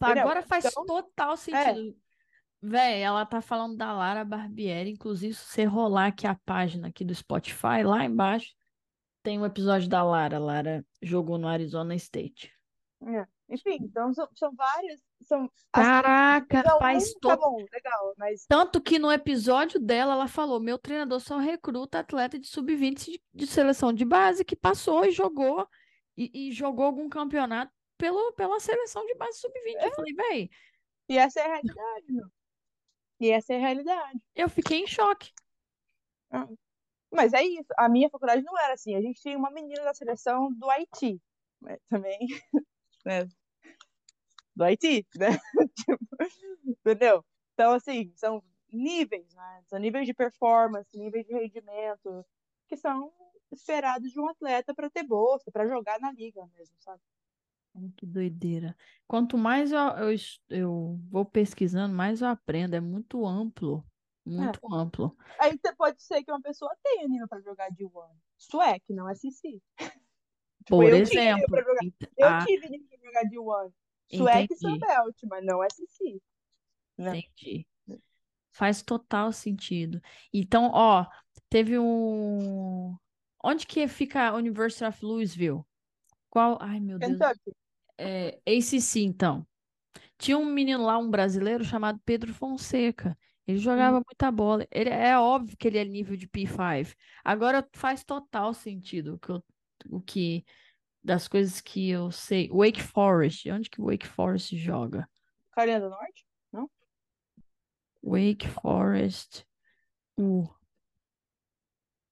[0.00, 1.90] Agora faz então, total sentido.
[1.90, 2.04] É.
[2.66, 7.04] Véi, ela tá falando da Lara Barbieri, inclusive se você rolar aqui a página aqui
[7.04, 8.54] do Spotify, lá embaixo,
[9.22, 10.38] tem um episódio da Lara.
[10.38, 12.50] Lara jogou no Arizona State.
[13.06, 13.26] É.
[13.48, 15.02] Enfim, então são, são várias.
[15.22, 17.30] São, Caraca, assim, faz todo.
[17.30, 18.46] Tá bom, legal, mas.
[18.46, 23.22] Tanto que no episódio dela, ela falou: meu treinador só recruta atleta de sub-20 de,
[23.32, 25.68] de, seleção de base que passou e jogou
[26.16, 29.76] e, e jogou algum campeonato pelo, pela seleção de base sub-20.
[29.76, 29.88] É.
[29.88, 30.50] Eu falei, véi.
[31.08, 32.26] E essa é a realidade, meu.
[33.20, 34.20] E essa é a realidade.
[34.34, 35.30] Eu fiquei em choque.
[36.30, 36.48] Ah.
[37.10, 37.68] Mas é isso.
[37.76, 38.96] A minha faculdade não era assim.
[38.96, 41.20] A gente tinha uma menina da seleção do Haiti.
[41.60, 42.18] Mas também
[43.04, 43.28] né?
[44.54, 45.28] Do Haiti, né?
[45.76, 46.06] tipo,
[46.64, 47.24] entendeu?
[47.52, 49.62] Então, assim, são níveis, né?
[49.66, 52.24] São níveis de performance, níveis de rendimento,
[52.68, 53.12] que são
[53.52, 57.00] esperados de um atleta para ter bolsa, para jogar na liga mesmo, sabe?
[57.96, 58.76] Que doideira.
[59.06, 60.16] Quanto mais eu, eu,
[60.48, 62.74] eu vou pesquisando, mais eu aprendo.
[62.74, 63.84] É muito amplo.
[64.24, 64.74] Muito é.
[64.76, 65.16] amplo.
[65.40, 68.18] Aí pode ser que uma pessoa tenha nível para jogar de One.
[68.38, 69.60] Suec, não é CC.
[70.64, 71.56] Tipo, Por eu exemplo.
[72.16, 72.44] Eu a...
[72.44, 73.72] tive nível pra jogar de One.
[74.12, 76.20] Suec e Sunbelt, mas não SC.
[76.96, 77.18] Né?
[77.18, 77.66] Entendi.
[78.50, 80.00] Faz total sentido.
[80.32, 81.06] Então, ó,
[81.48, 82.96] teve um.
[83.42, 85.62] Onde que fica a University of Louisville?
[86.30, 86.56] Qual?
[86.60, 87.18] Ai, meu Deus.
[87.98, 89.46] É, ACC, então.
[90.16, 93.18] Tinha um menino lá, um brasileiro, chamado Pedro Fonseca.
[93.46, 94.02] Ele jogava hum.
[94.06, 94.66] muita bola.
[94.70, 96.94] Ele, é óbvio que ele é nível de P5.
[97.22, 99.44] Agora faz total sentido o que eu
[99.86, 100.44] o que
[101.02, 102.48] das coisas que eu sei.
[102.48, 105.08] Wake Forest, onde que o Wake Forest joga?
[105.52, 106.26] Carolina do Norte?
[106.50, 106.70] Não?
[108.02, 109.46] Wake Forest.
[110.18, 110.48] Uh.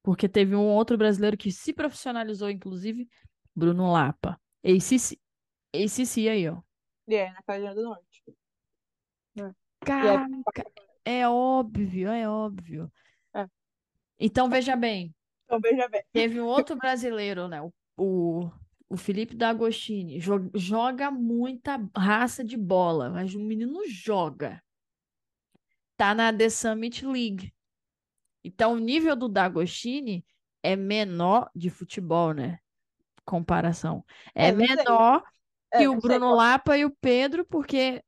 [0.03, 3.09] Porque teve um outro brasileiro que se profissionalizou, inclusive,
[3.55, 4.40] Bruno Lapa.
[4.64, 5.18] ACC,
[5.75, 6.61] ACC aí, ó.
[7.09, 8.22] E é, na Carolina do Norte.
[9.38, 9.55] É.
[9.81, 10.29] Caraca,
[11.05, 11.20] é...
[11.20, 12.92] é óbvio, é óbvio.
[13.35, 13.46] É.
[14.18, 15.14] Então, veja bem,
[15.53, 16.03] então, veja bem.
[16.12, 17.61] Teve um outro brasileiro, né?
[17.61, 18.51] O, o,
[18.88, 20.19] o Felipe D'Agostini.
[20.19, 24.62] Joga, joga muita raça de bola, mas o menino joga.
[25.97, 27.53] Tá na The Summit League.
[28.43, 30.25] Então, o nível do D'Agostini
[30.62, 32.59] é menor de futebol, né?
[33.25, 34.05] Comparação.
[34.35, 35.23] É, é menor
[35.73, 38.03] é, que o Bruno Lapa e o Pedro, porque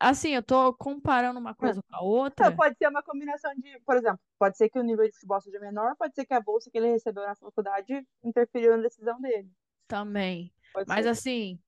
[0.00, 2.50] Assim, eu tô comparando uma coisa com a outra.
[2.56, 5.60] pode ser uma combinação de, por exemplo, pode ser que o nível de futebol seja
[5.60, 9.50] menor, pode ser que a bolsa que ele recebeu na faculdade interferiu na decisão dele.
[9.86, 10.50] Também.
[10.72, 11.10] Pode Mas ser.
[11.10, 11.60] assim,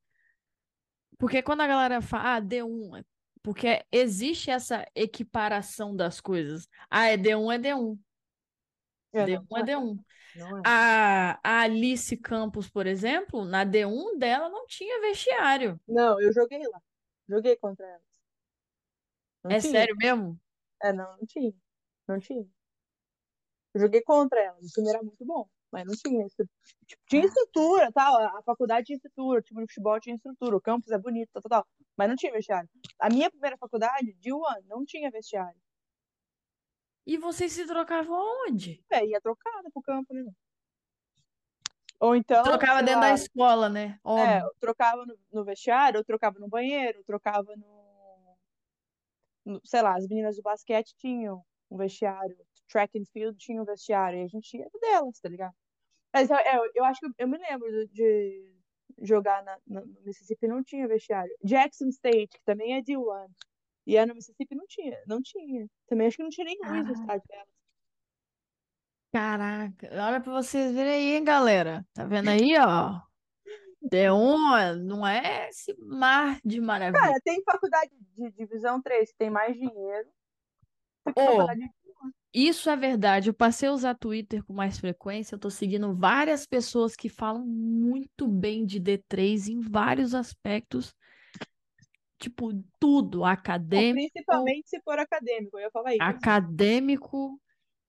[1.18, 3.04] porque quando a galera fala, ah, D1,
[3.42, 6.66] porque existe essa equiparação das coisas.
[6.88, 7.98] Ah, é D1, é D1.
[9.12, 9.98] É, D1 é D1.
[10.34, 10.62] É.
[10.64, 15.78] A, a Alice Campos, por exemplo, na D1 dela não tinha vestiário.
[15.86, 16.80] Não, eu joguei lá.
[17.28, 18.11] Joguei contra ela.
[19.44, 19.72] Não é tinha.
[19.72, 20.40] sério mesmo?
[20.82, 21.52] É, não, não tinha.
[22.08, 22.46] Não tinha.
[23.74, 24.58] Eu joguei contra ela.
[24.58, 26.26] O time era muito bom, mas não tinha.
[26.28, 26.50] Tipo,
[27.08, 27.26] tinha ah.
[27.26, 28.16] estrutura, tal.
[28.38, 31.42] A faculdade tinha estrutura, o time de futebol tinha estrutura, o campus é bonito, tal,
[31.42, 31.68] tal, tal.
[31.96, 32.68] Mas não tinha vestiário.
[32.98, 35.60] A minha primeira faculdade, de One, não tinha vestiário.
[37.06, 38.84] E vocês se trocavam onde?
[38.90, 40.24] É, ia trocada pro campo, né?
[41.98, 42.42] Ou então.
[42.44, 43.98] Trocava dentro lá, da escola, né?
[44.04, 44.26] Óbvio.
[44.26, 47.81] É, eu trocava no, no vestiário, eu trocava no banheiro, eu trocava no
[49.64, 52.36] sei lá, as meninas do basquete tinham um vestiário,
[52.68, 55.54] track and field tinha um vestiário, e a gente ia delas, tá ligado?
[56.12, 58.54] Mas eu, eu, eu acho que eu, eu, me lembro de
[59.00, 61.34] jogar na, na, no Mississippi não tinha vestiário.
[61.42, 63.32] Jackson State, que também é de one,
[63.86, 65.66] e é no Mississippi não tinha, não tinha.
[65.86, 67.48] Também acho que não tinha nem luz no estádio delas.
[69.12, 71.86] Caraca, olha pra vocês verem aí, hein, galera.
[71.92, 73.11] Tá vendo aí, ó?
[73.90, 77.00] D1 não é esse mar de maravilha.
[77.00, 80.08] Cara, tem faculdade de divisão 3 que tem mais dinheiro
[81.06, 81.70] de
[82.32, 83.28] Isso é verdade.
[83.28, 85.34] Eu passei a usar Twitter com mais frequência.
[85.34, 90.94] Eu tô seguindo várias pessoas que falam muito bem de D3 em vários aspectos.
[92.18, 96.02] Tipo, tudo, acadêmico, principalmente se for acadêmico, eu ia falar isso.
[96.02, 97.40] acadêmico.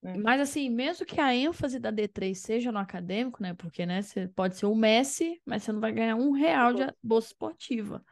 [0.03, 0.23] É.
[0.23, 3.53] Mas assim, mesmo que a ênfase da D3 seja no acadêmico, né?
[3.55, 6.83] Porque, né, você pode ser o Messi, mas você não vai ganhar um real de
[7.01, 7.27] Bolsa.
[7.31, 8.03] esportiva.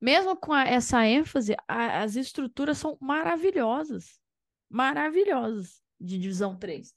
[0.00, 4.20] Mesmo com a- essa ênfase, a- as estruturas são maravilhosas.
[4.70, 6.94] Maravilhosas de divisão 3.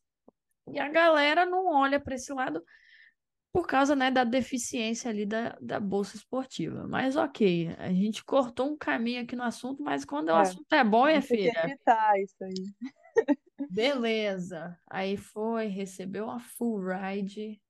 [0.73, 2.63] E a galera não olha para esse lado
[3.53, 6.87] por causa, né, da deficiência ali da, da bolsa esportiva.
[6.87, 10.71] Mas ok, a gente cortou um caminho aqui no assunto, mas quando o É, assunto
[10.73, 12.67] é bom, quer filha, evitar isso aí.
[13.69, 14.79] Beleza.
[14.87, 17.61] Aí foi, recebeu uma full ride,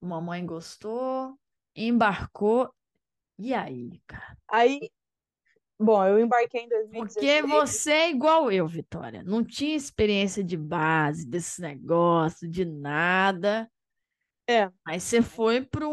[0.00, 1.38] mamãe gostou,
[1.74, 2.72] embarcou.
[3.38, 4.36] E aí, cara?
[4.48, 4.90] Aí,
[5.78, 7.50] bom, eu embarquei em Porque 2016.
[7.50, 9.22] você é igual eu, Vitória.
[9.22, 13.70] Não tinha experiência de base, desse negócio, de nada.
[14.48, 15.86] É, Aí você foi para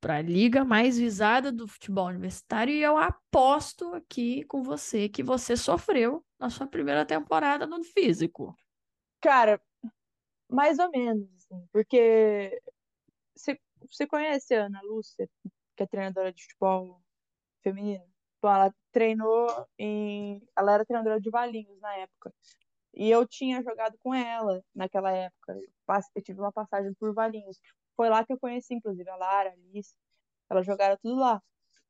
[0.00, 5.22] para a liga mais visada do futebol universitário e eu aposto aqui com você que
[5.22, 8.56] você sofreu na sua primeira temporada no físico.
[9.20, 9.60] cara,
[10.48, 12.60] mais ou menos, assim, porque
[13.34, 15.28] você, você conhece a Ana Lúcia,
[15.76, 17.02] que é treinadora de futebol
[17.62, 18.04] feminino?
[18.42, 20.42] Bom, ela treinou em.
[20.56, 22.32] Ela era treinadora de Valinhos na época.
[22.94, 25.58] E eu tinha jogado com ela naquela época.
[26.14, 27.60] Eu tive uma passagem por Valinhos.
[27.96, 29.94] Foi lá que eu conheci, inclusive, a Lara, a Alice.
[30.48, 31.42] Elas jogaram tudo lá.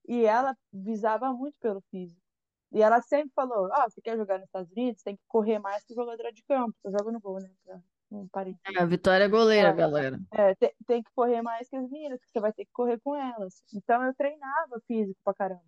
[0.08, 2.20] E ela visava muito pelo físico.
[2.72, 5.02] E ela sempre falou: Ó, você quer jogar nos Estados Unidos?
[5.02, 6.74] Tem que correr mais que jogadora de campo.
[6.84, 7.50] Eu jogo no gol, né?
[7.64, 8.56] Pra não parei.
[8.66, 10.20] É, a Vitória é goleira, É, galera.
[10.32, 12.98] é, tem, tem que correr mais que as meninas, porque você vai ter que correr
[13.00, 13.62] com elas.
[13.72, 15.62] Então eu treinava físico pra caramba.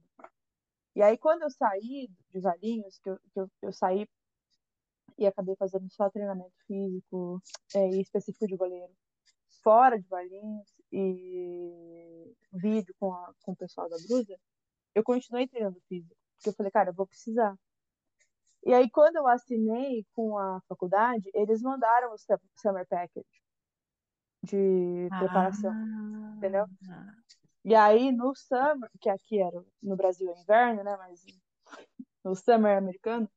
[0.95, 4.09] E aí quando eu saí de Valinhos, que eu, que eu, eu saí
[5.17, 7.41] e acabei fazendo só treinamento físico
[7.75, 8.93] é, e específico de goleiro,
[9.63, 14.39] fora de Valinhos e vídeo com, a, com o pessoal da Brusa,
[14.95, 17.57] eu continuei treinando físico, porque eu falei, cara, eu vou precisar.
[18.65, 22.27] E aí quando eu assinei com a faculdade, eles mandaram o su-
[22.61, 23.25] Summer Package
[24.43, 25.75] de preparação,
[26.39, 26.67] entendeu?
[26.89, 27.15] Ah,
[27.65, 31.25] E aí no Summer, que aqui era no Brasil é inverno, né, mas
[32.25, 33.31] no Summer americano,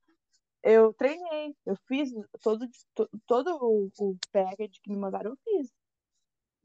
[0.63, 2.11] eu treinei, eu fiz
[2.41, 3.57] todo, to- todo
[3.99, 5.71] o package que me mandaram, eu fiz.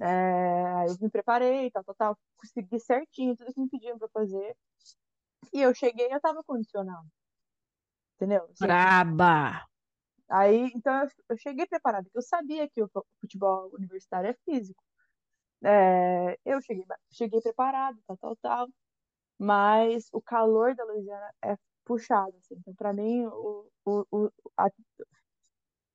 [0.01, 4.57] É, eu me preparei, tal, tal, tal, consegui certinho tudo que me pediam pra fazer.
[5.55, 7.09] E eu cheguei e eu tava condicionado,
[8.17, 8.45] entendeu?
[8.51, 9.67] Assim, braba.
[10.29, 14.35] aí, então eu, eu cheguei preparada, porque eu sabia que o fu- futebol universitário é
[14.45, 14.83] físico.
[15.65, 18.69] É, eu cheguei, cheguei preparado, tal, tal, tal.
[19.39, 22.57] Mas o calor da Louisiana é puxado, assim.
[22.59, 24.69] Então, pra mim, o, o, o, a-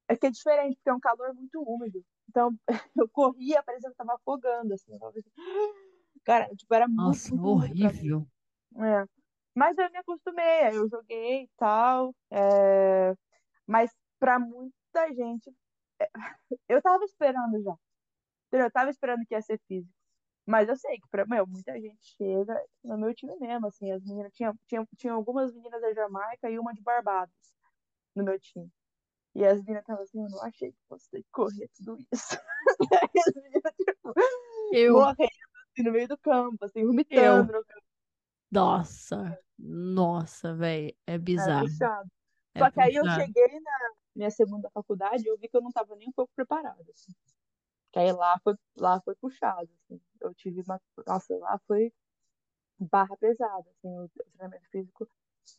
[0.08, 2.04] é que é diferente, porque é um calor muito úmido.
[2.30, 2.58] Então,
[2.96, 4.98] eu corria, parecia que eu tava afogando, assim.
[6.24, 8.28] Cara, tipo, era muito, Nossa, muito horrível.
[8.78, 9.06] É.
[9.54, 12.14] Mas eu me acostumei, eu joguei e tal.
[12.32, 13.16] é,
[13.66, 15.54] Mas pra muita gente,
[16.68, 17.76] eu tava esperando já.
[18.52, 19.94] Eu tava esperando que ia ser físico.
[20.46, 24.04] Mas eu sei que, pra, meu, muita gente chega no meu time mesmo, assim, as
[24.04, 27.58] meninas, tinha, tinha, tinha algumas meninas da Jamaica e uma de Barbados
[28.16, 28.72] no meu time.
[29.36, 32.38] E as meninas estavam assim, eu não achei que fosse ter que correr tudo isso.
[33.04, 34.13] Aí as meninas, tipo,
[34.71, 35.30] Eu, morrendo
[35.71, 36.88] assim, no meio do campo, assim, eu.
[36.88, 37.86] vomitando no campo.
[38.50, 41.67] Nossa, nossa, velho, é É bizarro.
[42.54, 45.62] É Só que aí eu cheguei na minha segunda faculdade e eu vi que eu
[45.62, 47.13] não tava nem um pouco preparada, assim.
[47.91, 50.00] Que aí lá foi, lá foi puxado, assim.
[50.21, 50.82] Eu tive uma.
[51.06, 51.91] Nossa, lá foi
[52.80, 55.10] barra pesada, assim, o treinamento físico.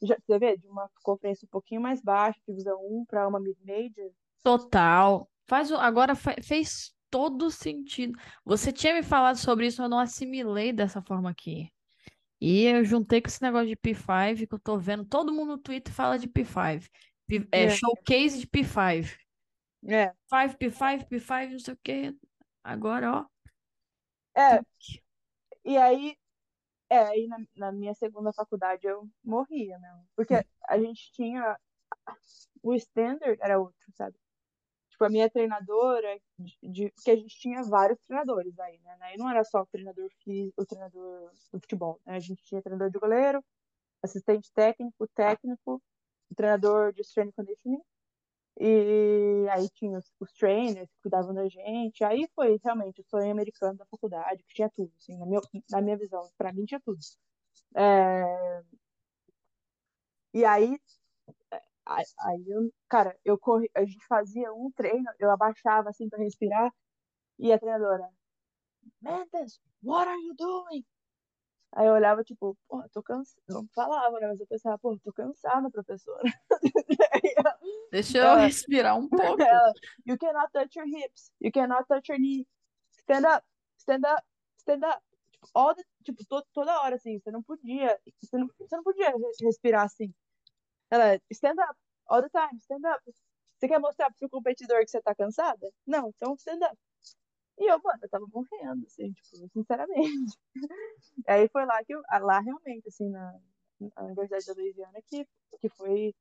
[0.03, 4.11] Já, você vê, de uma conferência um pouquinho mais baixa, divisão 1 para uma mid-major.
[4.43, 5.29] Total.
[5.49, 5.71] Faz.
[5.73, 8.19] Agora fe- fez todo sentido.
[8.45, 11.73] Você tinha me falado sobre isso, eu não assimilei dessa forma aqui.
[12.41, 15.05] E eu juntei com esse negócio de P5, que eu tô vendo.
[15.07, 16.89] Todo mundo no Twitter fala de P5.
[17.27, 19.17] P- É, É, showcase de P5.
[19.89, 20.15] é.
[20.29, 22.17] 5, P5, P5, não sei o quê.
[22.65, 23.27] Agora, ó.
[24.35, 24.61] É,
[25.65, 26.17] e aí,
[26.91, 30.07] é, aí na, na minha segunda faculdade eu morria mesmo.
[30.17, 30.35] Porque
[30.69, 31.59] a gente tinha.
[32.63, 34.17] O standard era outro, sabe?
[34.91, 38.99] Tipo, a minha treinadora, de, de- porque a gente tinha vários treinadores aí, né?
[39.03, 42.17] Aí não era só o treinador físico, o treinador do futebol, né?
[42.17, 43.45] A gente tinha treinador de goleiro,
[44.03, 45.83] assistente técnico, técnico,
[46.37, 47.83] treinador de strength and conditioning
[48.59, 52.03] E aí tinha os, os trainers que cuidavam da gente.
[52.05, 55.41] Aí foi realmente o sonho americano da faculdade, que tinha tudo, assim, na minha,
[55.71, 56.23] na minha visão.
[56.39, 56.99] Pra mim tinha tudo.
[57.77, 58.63] É,
[60.33, 60.79] E aí,
[61.85, 66.19] aí, aí eu, cara, eu corri, a gente fazia um treino, eu abaixava assim pra
[66.19, 66.73] respirar,
[67.39, 68.09] e a treinadora,
[69.03, 70.85] Mendes, what are you doing?
[71.73, 73.43] Aí eu olhava, tipo, pô, tô cansada.
[73.49, 74.29] Não falava, né?
[74.29, 76.23] Mas eu pensava, pô, tô cansada, professora.
[77.93, 79.43] Deixa eu respirar um pouco.
[79.43, 79.73] ela,
[80.07, 82.47] you cannot touch your hips, you cannot touch your knee.
[82.93, 83.47] Stand up,
[83.79, 84.23] stand up,
[84.59, 85.03] stand up.
[85.31, 88.83] Tipo, all the, tipo to, toda hora, assim, você não podia, você não, você não
[88.83, 89.13] podia
[89.43, 90.15] respirar assim.
[90.91, 93.03] Ela, stand up, all the time, stand up.
[93.59, 95.71] Você quer mostrar pro seu competidor que você tá cansada?
[95.87, 96.77] Não, então stand up.
[97.59, 100.39] E eu, mano, eu tava morrendo, assim, tipo, sinceramente.
[101.29, 103.39] Aí foi lá que eu, lá realmente, assim, na,
[103.81, 105.27] na Universidade da Louisiana, que,
[105.61, 106.15] que foi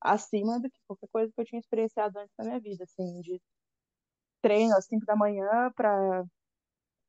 [0.00, 3.40] acima do que qualquer coisa que eu tinha experienciado antes da minha vida, assim, de
[4.42, 6.24] treino às 5 da manhã pra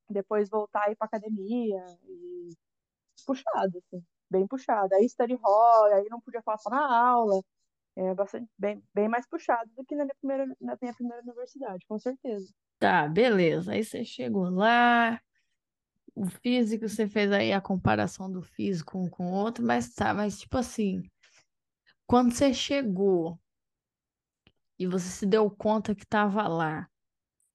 [0.10, 2.50] depois voltar a ir pra academia e
[3.26, 4.94] puxado, assim, bem puxado.
[4.96, 7.42] Aí study hall, aí não podia só na aula.
[8.04, 11.86] É bastante, bem, bem mais puxado do que na minha primeira, na minha primeira universidade,
[11.88, 12.54] com certeza.
[12.80, 13.74] Tá, beleza.
[13.74, 15.20] Aí você chegou lá,
[16.16, 20.14] o físico, você fez aí a comparação do físico um com o outro, mas tá,
[20.14, 21.04] mas tipo assim,
[22.06, 23.40] quando você chegou
[24.78, 26.90] e você se deu conta que tava lá,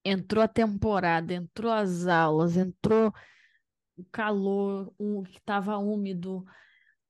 [0.04, 3.12] entrou a temporada, entrou as aulas, entrou
[3.96, 6.44] o calor, o que tava úmido,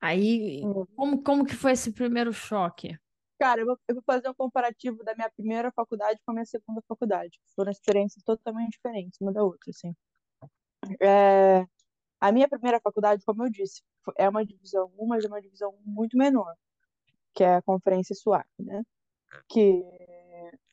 [0.01, 0.87] aí Hum.
[0.97, 2.99] como, como que foi esse primeiro choque?
[3.39, 6.47] Cara, eu vou, eu vou fazer um comparativo da minha primeira faculdade com a minha
[6.47, 7.39] segunda faculdade.
[7.55, 9.95] Foram experiências totalmente diferentes, uma da outra, assim.
[11.01, 11.66] É,
[12.20, 13.82] a minha primeira faculdade, como eu disse,
[14.16, 16.55] é uma divisão 1, mas é uma divisão muito menor,
[17.35, 18.82] que é a Conferência SUAC, né?
[19.49, 19.82] Que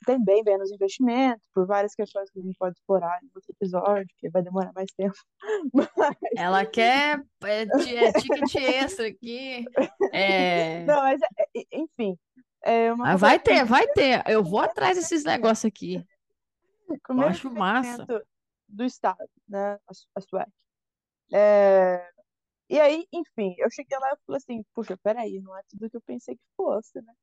[0.05, 4.07] tem bem menos investimento, por várias questões que a gente pode explorar em outro episódio,
[4.18, 5.16] que vai demorar mais tempo.
[5.74, 9.66] Mas, Ela quer é, é, ticket extra aqui.
[10.12, 10.84] É...
[10.86, 12.18] não, mas, é- é- enfim,
[12.64, 14.24] é Ah, vai ter, vai ter.
[14.28, 16.03] Eu vou atrás desses negócios aqui.
[17.09, 18.05] Eu acho massa.
[18.68, 19.78] do Estado, né?
[19.88, 20.49] A, Su- a SUAC.
[21.34, 22.09] É,
[22.70, 25.97] E aí, enfim, eu cheguei lá e falei assim, puxa, peraí, não é tudo que
[25.97, 27.14] eu pensei que fosse, né?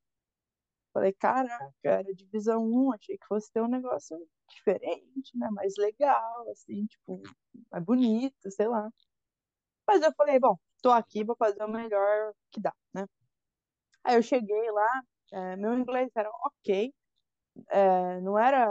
[0.93, 4.16] Falei, caraca, era divisão 1, achei que fosse ter um negócio
[4.49, 5.49] diferente, né?
[5.51, 7.22] Mais legal, assim, tipo,
[7.70, 8.91] mais bonito, sei lá.
[9.86, 13.07] Mas eu falei, bom, tô aqui, vou fazer o melhor que dá, né?
[14.05, 15.03] Aí eu cheguei lá,
[15.33, 16.93] é, meu inglês era ok,
[17.70, 18.68] é, não era,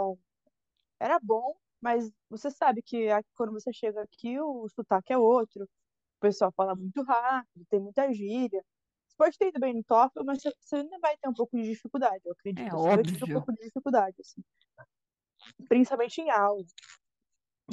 [1.00, 6.22] era bom, mas você sabe que quando você chega aqui, o sotaque é outro, o
[6.22, 8.64] pessoal fala muito rápido, tem muita gíria.
[9.08, 11.58] Você pode ter ido bem no TOEFL, mas você você ainda vai ter um pouco
[11.58, 12.76] de dificuldade, eu É acredito.
[12.78, 13.32] Assim, eu tive um óbvio.
[13.32, 14.42] pouco de dificuldade, assim,
[15.70, 16.64] principalmente em aula.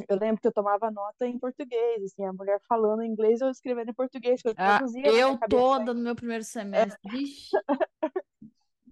[0.09, 3.49] Eu lembro que eu tomava nota em português, assim, a mulher falando em inglês, eu
[3.51, 7.01] escrevendo em português, eu Ah, traduzia eu toda no meu primeiro semestre.
[7.11, 7.57] Vixe,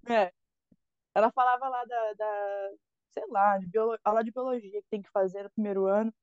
[0.09, 0.31] É,
[1.15, 2.69] ela falava lá da, da,
[3.11, 6.13] sei lá, de biolo- aula de biologia que tem que fazer no primeiro ano.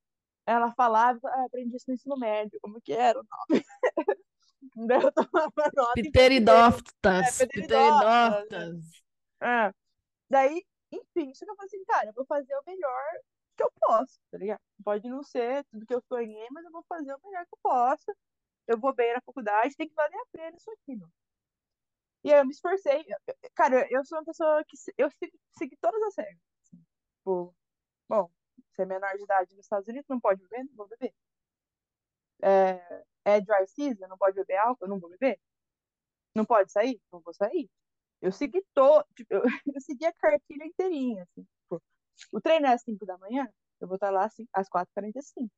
[0.46, 3.64] Ela falava, ah, aprendi isso no ensino médio, como que era o nome?
[4.88, 6.00] Daí eu tomava nota.
[6.00, 6.92] É, pteridófitas,
[7.46, 9.02] Pteridófitas, pteridófitas.
[9.42, 9.72] É.
[10.30, 13.04] Daí, enfim, só que eu falei assim, cara, eu vou fazer o melhor
[13.56, 14.60] que eu posso, tá ligado?
[14.84, 17.58] Pode não ser tudo que eu sonhei, mas eu vou fazer o melhor que eu
[17.62, 18.16] posso.
[18.68, 21.08] Eu vou bem na faculdade, tem que valer a pena isso aqui, meu.
[22.24, 23.04] E aí eu me esforcei.
[23.54, 25.08] Cara, eu sou uma pessoa que eu
[25.56, 26.38] segui, todas as regras.
[26.64, 26.82] assim.
[27.18, 27.54] Tipo,
[28.08, 28.30] bom,
[28.72, 31.14] você é menor de idade nos Estados Unidos, não pode beber, não vou beber.
[32.42, 35.40] É, é dry season, não pode beber álcool, não vou beber.
[36.34, 37.68] Não pode sair, não vou sair.
[38.20, 39.42] Eu segui todo, tipo, eu,
[39.74, 41.46] eu segui a cartilha inteirinha, assim.
[41.64, 41.82] Tipo,
[42.32, 43.48] o treino é às 5 da manhã,
[43.80, 45.50] eu vou estar lá assim, às 4h45,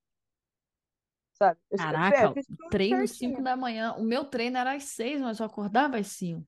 [1.35, 1.61] sabe?
[1.71, 2.35] Eu, eu, eu Caraca,
[2.71, 3.43] treino 5 certinho.
[3.43, 3.95] da manhã.
[3.95, 6.47] O meu treino era às 6, mas eu acordava às 5.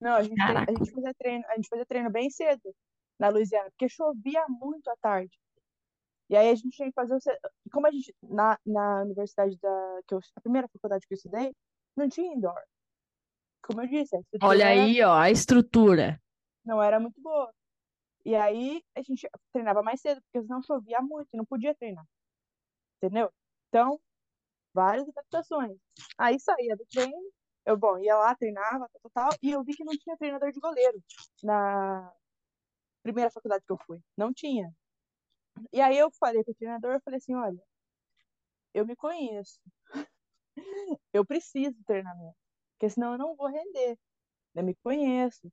[0.00, 2.74] Não, a gente, a gente fazia treino, a gente fazia treino bem cedo
[3.18, 5.36] na Louisiana, porque chovia muito à tarde.
[6.30, 7.18] E aí a gente tinha que fazer o.
[7.72, 10.00] Como a gente, na, na universidade da.
[10.06, 11.54] Que eu, a primeira faculdade que eu estudei,
[11.96, 12.62] não tinha indoor.
[13.62, 16.20] Como eu disse, Olha era, aí, ó, a estrutura.
[16.64, 17.52] não era muito boa.
[18.24, 22.04] E aí a gente treinava mais cedo, porque senão chovia muito não podia treinar.
[22.96, 23.32] Entendeu?
[23.68, 23.98] Então,
[24.74, 25.76] várias adaptações.
[26.18, 27.32] Aí saía do treino,
[27.68, 30.50] eu, bom, ia lá, treinava, tal, tal, tal, e eu vi que não tinha treinador
[30.52, 31.02] de goleiro
[31.42, 32.12] na
[33.02, 34.00] primeira faculdade que eu fui.
[34.16, 34.72] Não tinha.
[35.72, 37.62] E aí eu falei com o treinador, eu falei assim, olha,
[38.74, 39.60] eu me conheço,
[41.12, 42.36] eu preciso de treinamento,
[42.72, 43.98] porque senão eu não vou render.
[44.54, 45.52] Eu me conheço.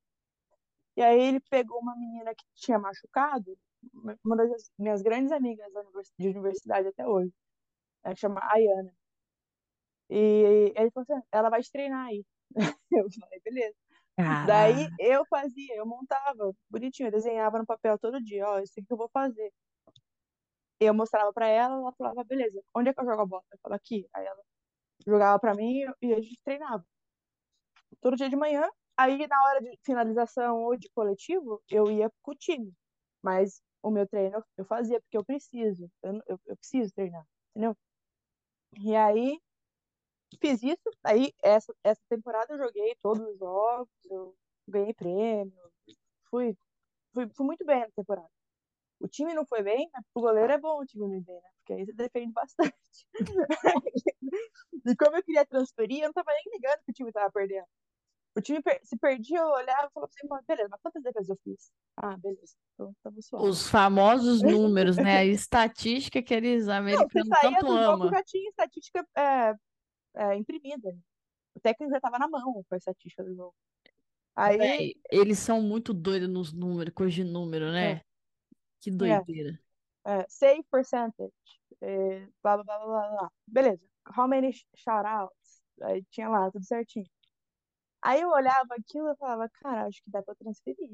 [0.97, 3.57] E aí ele pegou uma menina que tinha machucado,
[4.23, 5.67] uma das minhas grandes amigas
[6.17, 7.33] de universidade até hoje.
[8.03, 8.93] Ela chama Ayana.
[10.09, 12.23] E ele falou assim: ela vai te treinar aí.
[12.91, 13.75] Eu falei, beleza.
[14.47, 18.87] Daí eu fazia, eu montava bonitinho, eu desenhava no papel todo dia, ó, isso aqui
[18.87, 19.51] que eu vou fazer.
[20.79, 23.43] Eu mostrava pra ela, ela falava, beleza, onde é que eu jogo a bola?
[23.51, 24.07] Eu falava, aqui.
[24.13, 24.41] Aí ela
[25.07, 26.85] jogava pra mim e a gente treinava.
[28.01, 32.31] Todo dia de manhã, aí na hora de finalização ou de coletivo, eu ia com
[32.31, 32.73] o time.
[33.21, 37.75] Mas o meu treino eu fazia porque eu preciso, eu, eu, eu preciso treinar, entendeu?
[38.77, 39.39] E aí,
[40.39, 44.35] fiz isso, aí essa, essa temporada eu joguei todos os jogos, eu
[44.67, 45.53] ganhei prêmio,
[46.29, 46.57] fui,
[47.13, 48.29] fui, fui muito bem na temporada.
[48.99, 51.49] O time não foi bem, mas o goleiro é bom o time não bem, né?
[51.59, 52.75] Porque aí você defende bastante.
[54.85, 57.67] e como eu queria transferir, eu não tava nem ligando que o time tava perdendo.
[58.37, 61.71] O time se perdia, eu olhava e falava assim, beleza, mas quantas defesas eu fiz?
[61.95, 63.47] Ah, beleza, então tava suave.
[63.47, 65.19] Os famosos números, né?
[65.19, 68.09] A estatística que eles americanos não, tanto amam.
[68.09, 69.55] já tinha estatística é,
[70.15, 70.97] é, imprimida.
[71.53, 73.55] O técnico já tava na mão com a estatística do jogo.
[74.35, 74.57] Aí...
[74.57, 77.91] Véi, eles são muito doidos nos números, coisa de número, né?
[77.91, 78.01] É.
[78.81, 79.51] Que doideira.
[79.51, 79.65] É.
[80.05, 81.33] É, save percentage.
[81.81, 83.31] É, blá, blá, blá, blá, blá.
[83.47, 83.81] Beleza.
[84.15, 85.63] How many shoutouts?
[85.81, 87.05] Aí tinha lá, tudo certinho.
[88.01, 90.91] Aí eu olhava aquilo e falava, cara, acho que dá pra transferir.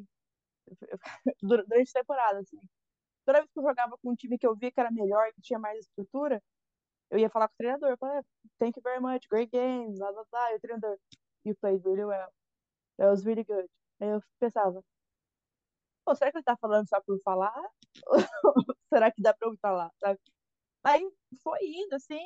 [1.42, 2.58] Durante a temporada, assim.
[3.26, 5.42] Toda vez que eu jogava com um time que eu via que era melhor, que
[5.42, 6.42] tinha mais estrutura,
[7.12, 7.90] eu ia falar com o treinador.
[7.92, 8.26] Eu falava,
[8.60, 10.54] thank you very much, great games, blá blá blá.
[10.54, 10.98] E o treinador,
[11.46, 12.32] you played really well.
[12.98, 13.70] That was really good.
[14.02, 14.84] Aí eu pensava,
[16.06, 17.54] Pô, será que ele tá falando só por falar?
[18.94, 20.20] será que dá pra eu falar, sabe?
[20.84, 21.02] Aí
[21.44, 22.20] foi indo, assim.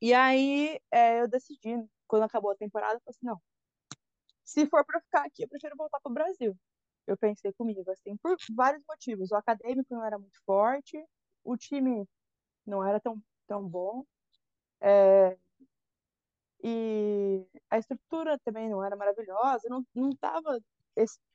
[0.00, 1.74] E aí é, eu decidi,
[2.06, 3.40] quando acabou a temporada, eu falei assim, não.
[4.44, 6.56] Se for pra ficar aqui, eu prefiro voltar pro Brasil.
[7.06, 9.30] Eu pensei comigo, assim, por vários motivos.
[9.30, 11.02] O acadêmico não era muito forte,
[11.44, 12.06] o time
[12.66, 14.04] não era tão, tão bom.
[14.80, 15.36] É,
[16.62, 20.58] e a estrutura também não era maravilhosa, não, não tava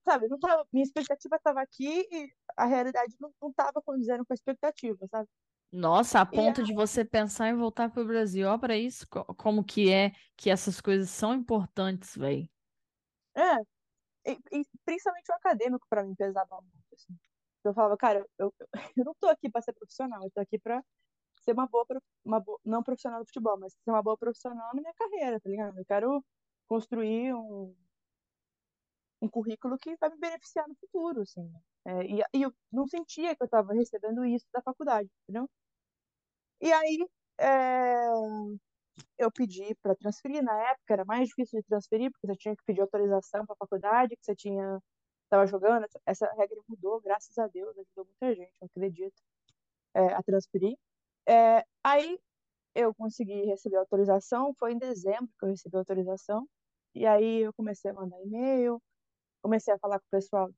[0.03, 4.33] sabe, não tava, minha expectativa estava aqui e a realidade não, não tava condizendo com
[4.33, 5.27] a expectativa, sabe?
[5.71, 9.05] Nossa, a ponto e, de você pensar em voltar para o Brasil, ó, para isso,
[9.37, 12.49] como que é que essas coisas são importantes, velho.
[13.35, 13.57] É,
[14.31, 17.15] e, e, principalmente o acadêmico para mim pesava muito, assim.
[17.63, 20.57] Eu falava, cara, eu, eu, eu não tô aqui para ser profissional, eu tô aqui
[20.57, 20.83] para
[21.41, 21.85] ser uma boa,
[22.25, 25.49] uma boa, não profissional do futebol, mas ser uma boa profissional na minha carreira, tá
[25.49, 25.77] ligado?
[25.79, 26.25] Eu quero
[26.67, 27.75] construir um,
[29.21, 31.51] um currículo que vai me beneficiar no futuro, assim.
[31.85, 35.49] É, e, e, eu não sentia que eu estava recebendo isso da faculdade, entendeu?
[36.61, 37.07] E aí
[37.39, 38.09] é,
[39.17, 42.63] eu pedi para transferir, na época era mais difícil de transferir, porque você tinha que
[42.65, 44.79] pedir autorização para a faculdade, que você tinha
[45.29, 49.21] estava jogando, essa regra mudou, graças a Deus, ajudou muita gente, eu acredito,
[49.93, 50.75] é, a transferir.
[51.29, 52.19] É, aí
[52.75, 56.47] eu consegui receber autorização, foi em dezembro que eu recebi autorização,
[56.95, 58.81] e aí eu comecei a mandar e-mail,
[59.43, 60.49] comecei a falar com o pessoal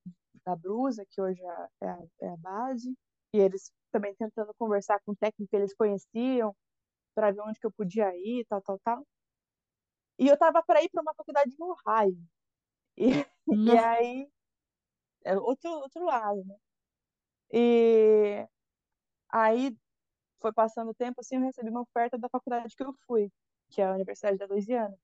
[0.46, 2.96] da Brusa, que hoje é, é a, é a base,
[3.34, 6.56] e eles também tentando conversar com o técnico que eles conheciam,
[7.14, 9.06] para ver onde que eu podia ir, tal, tal, tal.
[10.18, 12.18] E eu tava para ir para uma faculdade no Ohio.
[12.98, 13.08] E,
[13.76, 14.30] e aí,
[15.26, 16.56] é outro, outro lado, né?
[17.54, 18.48] E
[19.32, 19.78] aí
[20.42, 23.32] foi passando o tempo, assim, eu recebi uma oferta da faculdade que eu fui,
[23.70, 24.98] que é a Universidade da Louisiana.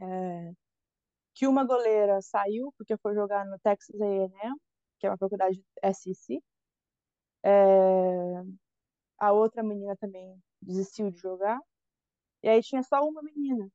[0.00, 0.52] É,
[1.34, 4.56] que uma goleira saiu porque foi jogar no Texas A&M,
[4.98, 5.62] que é uma faculdade
[5.94, 6.42] SEC.
[7.44, 8.42] É...
[9.18, 11.60] A outra menina também desistiu de jogar.
[12.42, 13.70] E aí tinha só uma menina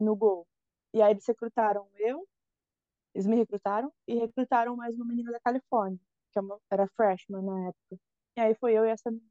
[0.00, 0.46] no gol.
[0.94, 2.26] E aí eles recrutaram eu,
[3.14, 6.00] eles me recrutaram e recrutaram mais uma menina da Califórnia,
[6.32, 8.00] que é era freshman na época.
[8.36, 9.27] E aí foi eu e essa menina.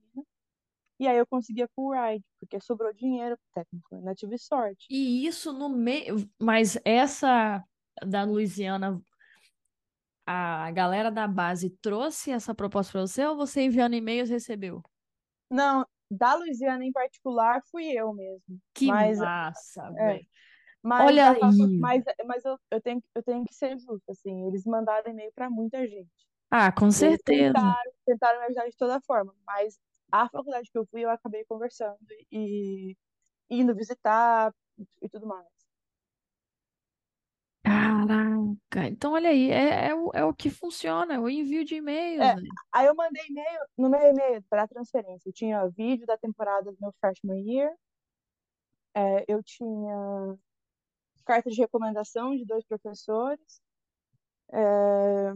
[1.00, 4.88] E aí eu conseguia full ride, porque sobrou dinheiro pro técnico, ainda tive sorte.
[4.90, 6.28] E isso no meio.
[6.42, 7.64] Mas essa
[8.06, 9.00] da Louisiana,
[10.26, 14.82] a galera da base trouxe essa proposta para você ou você enviando e-mails recebeu?
[15.50, 18.60] Não, da Louisiana em particular fui eu mesmo.
[18.74, 20.28] Que mas, massa, é, velho.
[20.82, 21.80] Mas, Olha aí.
[21.80, 25.50] Mas, mas eu, eu, tenho, eu tenho que ser justo, assim, eles mandaram e-mail para
[25.50, 26.10] muita gente.
[26.50, 27.54] Ah, com certeza.
[27.54, 29.78] Tentaram, tentaram me ajudar de toda forma, mas
[30.12, 31.98] a faculdade que eu fui, eu acabei conversando
[32.32, 32.96] e
[33.50, 34.54] indo visitar
[35.02, 35.48] e tudo mais.
[37.64, 41.76] Caraca, então olha aí, é, é, o, é o que funciona, é o envio de
[41.76, 42.42] e-mails, É, né?
[42.74, 46.78] aí eu mandei e-mail, no meu e-mail para transferência, eu tinha vídeo da temporada do
[46.80, 47.74] meu freshman year,
[48.96, 50.38] é, eu tinha
[51.26, 53.62] carta de recomendação de dois professores,
[54.54, 55.34] É,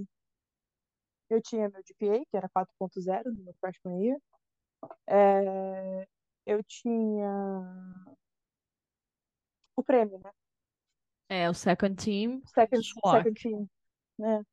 [1.30, 4.19] eu tinha meu GPA, que era 4.0 no meu freshman year.
[5.08, 6.08] É,
[6.46, 7.30] eu tinha
[9.76, 10.32] o prêmio, né?
[11.30, 13.70] É, o second team, Second, second team,
[14.18, 14.44] né?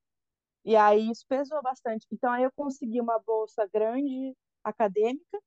[0.64, 2.07] E aí isso pesou bastante.
[2.12, 5.39] Então aí eu consegui uma bolsa grande acadêmica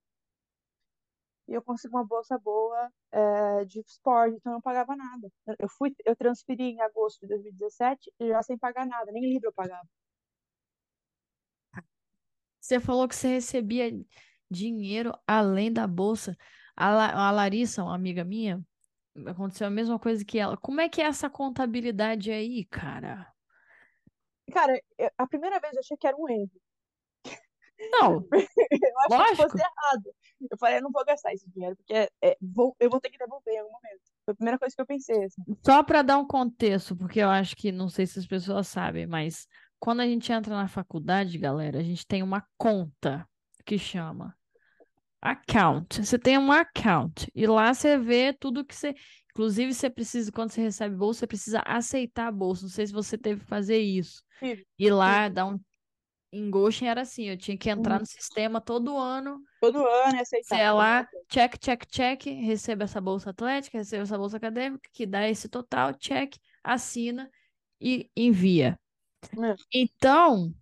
[1.48, 5.30] e eu consegui uma bolsa boa é, de esporte, então eu não pagava nada.
[5.60, 9.50] Eu fui, eu transferi em agosto de 2017 e já sem pagar nada, nem livro
[9.50, 9.88] eu pagava.
[12.60, 13.92] Você falou que você recebia
[14.52, 16.38] dinheiro além da bolsa.
[16.76, 18.62] A, La- a Larissa, uma amiga minha,
[19.28, 20.58] aconteceu a mesma coisa que ela.
[20.58, 23.28] Como é que é essa contabilidade aí, cara?
[24.54, 26.50] Cara, eu- a primeira vez eu achei que era um erro.
[27.92, 28.38] Não, Eu
[29.00, 29.50] achei que lógico.
[29.50, 30.16] fosse errado.
[30.52, 33.18] Eu falei, eu não vou gastar esse dinheiro, porque é, vou, eu vou ter que
[33.18, 34.02] devolver em algum momento.
[34.26, 35.42] Foi a primeira coisa que eu pensei, assim.
[35.66, 39.08] Só para dar um contexto, porque eu acho que não sei se as pessoas sabem,
[39.08, 39.48] mas
[39.80, 43.28] quando a gente entra na faculdade, galera, a gente tem uma conta
[43.66, 44.36] que chama
[45.22, 46.04] account.
[46.06, 48.96] Você tem um account e lá você vê tudo que você.
[49.32, 52.64] Inclusive, você precisa, quando você recebe bolsa, você precisa aceitar a bolsa.
[52.64, 54.24] Não sei se você teve que fazer isso.
[54.78, 55.60] E lá dar um.
[56.34, 58.00] Em Goshen era assim, eu tinha que entrar Uhum.
[58.02, 60.56] no sistema todo ano, Todo ano é aceitar.
[60.56, 65.06] você é lá, check, check, check, recebe essa bolsa atlética, recebe essa bolsa acadêmica, que
[65.06, 67.30] dá esse total, check, assina
[67.82, 68.80] e envia.
[69.38, 69.56] É.
[69.74, 70.54] Então,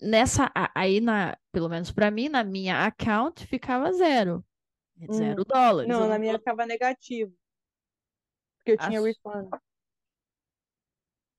[0.00, 4.44] nessa aí na, pelo menos para mim, na minha account ficava zero,
[5.10, 5.44] zero Uhum.
[5.44, 5.88] dólares.
[5.88, 7.34] Não, na minha tô- ficava negativo,
[8.58, 9.48] porque eu tinha su- refund.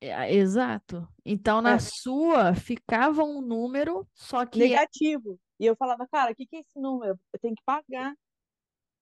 [0.02, 1.08] é, exato.
[1.26, 5.40] Então na É, sua ficava um número, só que é negativo.
[5.60, 7.20] E eu falava, cara, o que que é esse número?
[7.34, 8.14] Eu tenho que pagar.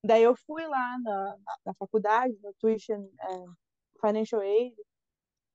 [0.04, 3.46] Daí eu fui lá na, na, na faculdade, no tuition, é,
[4.06, 4.74] financial aid,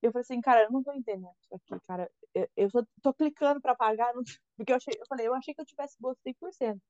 [0.02, 2.10] eu falei assim, cara, eu não tô entendendo isso aqui, cara.
[2.34, 4.24] Eu, eu só tô clicando pra pagar, não-
[4.58, 6.82] porque eu achei, eu falei, eu achei que eu tivesse bolsa 100%.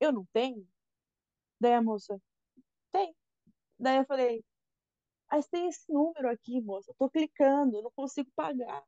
[0.00, 0.66] Eu não tenho?
[1.60, 2.20] Daí a moça,
[2.92, 3.14] tem.
[3.78, 4.44] Daí eu falei,
[5.30, 8.84] mas tem esse número aqui, moça, eu tô clicando, eu não consigo pagar.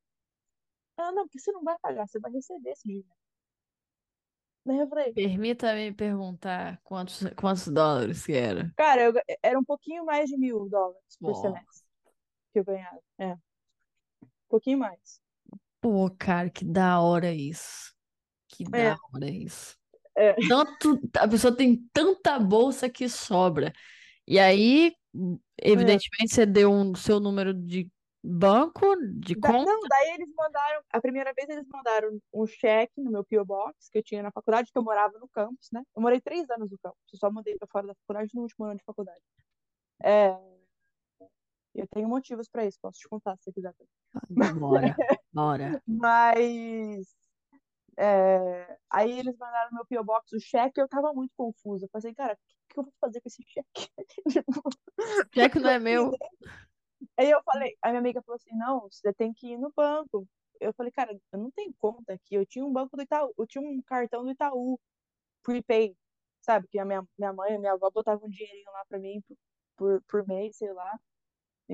[0.96, 3.06] Ela, não, porque você não vai pagar, você vai receber esse dinheiro.
[4.66, 8.74] Daí eu falei, permita-me perguntar quantos, quantos dólares que era.
[8.76, 11.84] cara, eu, era um pouquinho mais de mil dólares por Bom, semestre
[12.52, 13.00] que eu ganhava.
[13.20, 13.36] É,
[14.52, 15.20] pouquinho mais.
[15.80, 17.92] pô, cara, que da hora isso.
[18.48, 19.76] Que da É, hora isso.
[20.16, 23.72] é, Tanto, a pessoa tem tanta bolsa que sobra.
[24.26, 24.92] E aí, é.
[25.62, 27.90] evidentemente, você deu um seu número de
[28.22, 28.86] banco,
[29.20, 29.72] de Da- conta.
[29.72, 33.44] não, daí eles mandaram, a primeira vez eles mandaram um cheque no meu P.O.
[33.44, 35.82] Box, que eu tinha na faculdade, que eu morava no campus, né?
[35.96, 38.66] Eu morei três anos no campus, eu só mudei pra fora da faculdade no último
[38.66, 39.22] ano de faculdade.
[40.02, 40.36] É,
[41.74, 43.74] eu tenho motivos pra isso, posso te contar se você quiser.
[44.30, 44.96] Bora,
[45.32, 45.82] bora.
[45.86, 47.06] Mas
[47.96, 50.04] é, aí eles mandaram meu P.O.
[50.04, 51.86] Box o cheque e eu tava muito confusa.
[51.86, 53.90] Eu falei, cara, o que que eu vou fazer com esse cheque?
[54.30, 54.62] Tipo,
[55.34, 56.12] Cheque não é meu.
[57.16, 60.26] Aí eu falei, a minha amiga falou assim, não, você tem que ir no banco.
[60.60, 62.34] Eu falei, cara, eu não tenho conta aqui.
[62.34, 64.78] Eu tinha um banco do Itaú, eu tinha um cartão do Itaú,
[65.42, 65.96] prepaid,
[66.40, 66.68] sabe?
[66.68, 69.22] Que a minha, minha mãe e minha avó botavam um dinheirinho lá pra mim
[69.76, 70.98] por, por mês, sei lá.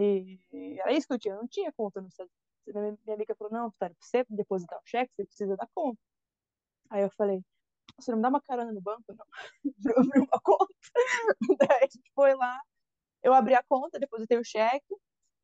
[0.00, 0.38] E
[0.80, 2.32] era isso que eu tinha, eu não tinha conta no Estados
[2.66, 3.00] Unidos.
[3.04, 5.98] Minha, amiga falou, não, Vitória, pra você depositar o cheque, você precisa da conta.
[6.88, 7.42] Aí eu falei,
[7.98, 9.26] você não me dá uma carona no banco, não?
[9.82, 10.74] Pra eu abrir uma conta.
[11.58, 12.60] Daí a gente foi lá,
[13.24, 14.94] eu abri a conta, depositei o cheque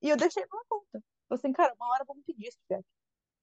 [0.00, 1.02] e eu deixei numa conta.
[1.28, 2.88] Falei assim, cara, uma hora me pedir esse cheque.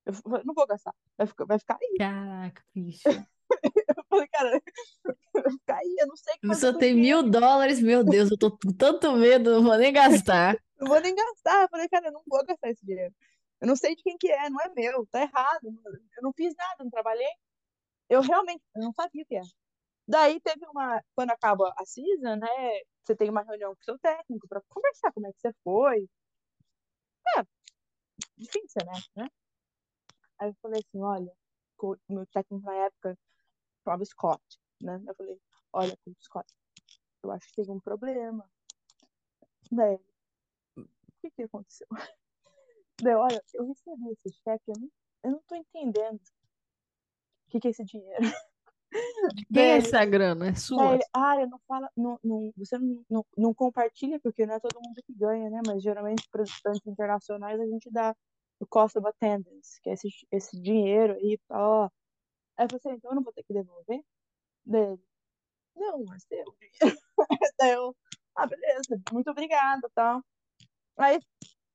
[0.05, 1.97] Eu falei, não vou gastar, vai ficar, vai ficar aí.
[1.97, 3.03] Caraca, bicho.
[4.12, 4.62] Eu falei, cara,
[5.34, 8.38] vai ficar aí, eu não sei o que com tem mil dólares, meu Deus, eu
[8.38, 10.57] tô com tanto medo, não vou nem gastar.
[10.78, 11.64] não vou nem gastar.
[11.64, 13.14] Eu falei, cara, eu não vou gastar esse dinheiro.
[13.62, 15.62] Eu não sei de quem que é, não é meu, tá errado.
[15.64, 17.32] Eu não fiz nada, não trabalhei.
[18.09, 19.47] Eu realmente eu não sabia o que era.
[20.07, 23.99] Daí teve uma, quando acaba a season, né, você tem uma reunião com o seu
[23.99, 26.09] técnico para conversar como é que você foi.
[27.38, 27.43] É,
[28.38, 29.24] difícil, né?
[29.24, 29.28] né?
[30.39, 31.32] Aí eu falei assim, olha,
[32.09, 33.18] meu técnico na época
[33.84, 34.41] chamava Scott,
[34.82, 35.01] né?
[35.07, 35.39] Eu falei,
[35.73, 36.51] olha, Scott,
[37.23, 38.49] eu acho que tem um problema.
[39.71, 39.99] Daí,
[40.77, 40.86] o
[41.21, 41.88] que que aconteceu?
[43.01, 44.89] Daí, olha, eu recebi esse cheque, eu não,
[45.23, 46.19] eu não tô entendendo
[47.47, 48.21] o que que é esse dinheiro.
[49.34, 50.49] De quem é essa grana?
[50.49, 50.95] É sua?
[50.95, 54.82] ele, ah, não fala, não, não, você não, não, não compartilha, porque não é todo
[54.82, 55.61] mundo que ganha, né?
[55.65, 58.15] Mas geralmente para os estudantes internacionais a gente dá
[58.59, 61.89] o cost of attendance, que é esse, esse dinheiro aí, ó.
[62.58, 64.02] Aí eu falei assim, então eu não vou ter que devolver?
[64.66, 65.02] Daí ele,
[65.76, 66.99] não, mas seu dinheiro.
[67.60, 67.95] Daí eu,
[68.36, 70.24] ah, beleza, muito obrigada, tal.
[70.97, 71.20] Aí,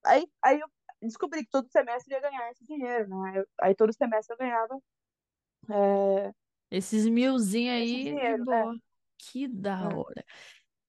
[0.04, 0.68] aí, aí eu,
[1.02, 3.38] descobri que todo semestre ia ganhar esse dinheiro, né?
[3.38, 4.80] Eu- aí todo semestre eu ganhava
[5.68, 6.32] é,
[6.70, 8.52] Esses milzinhos aí, dinheiro.
[8.52, 8.76] É, boa.
[9.18, 9.94] Que da é.
[9.94, 10.24] hora.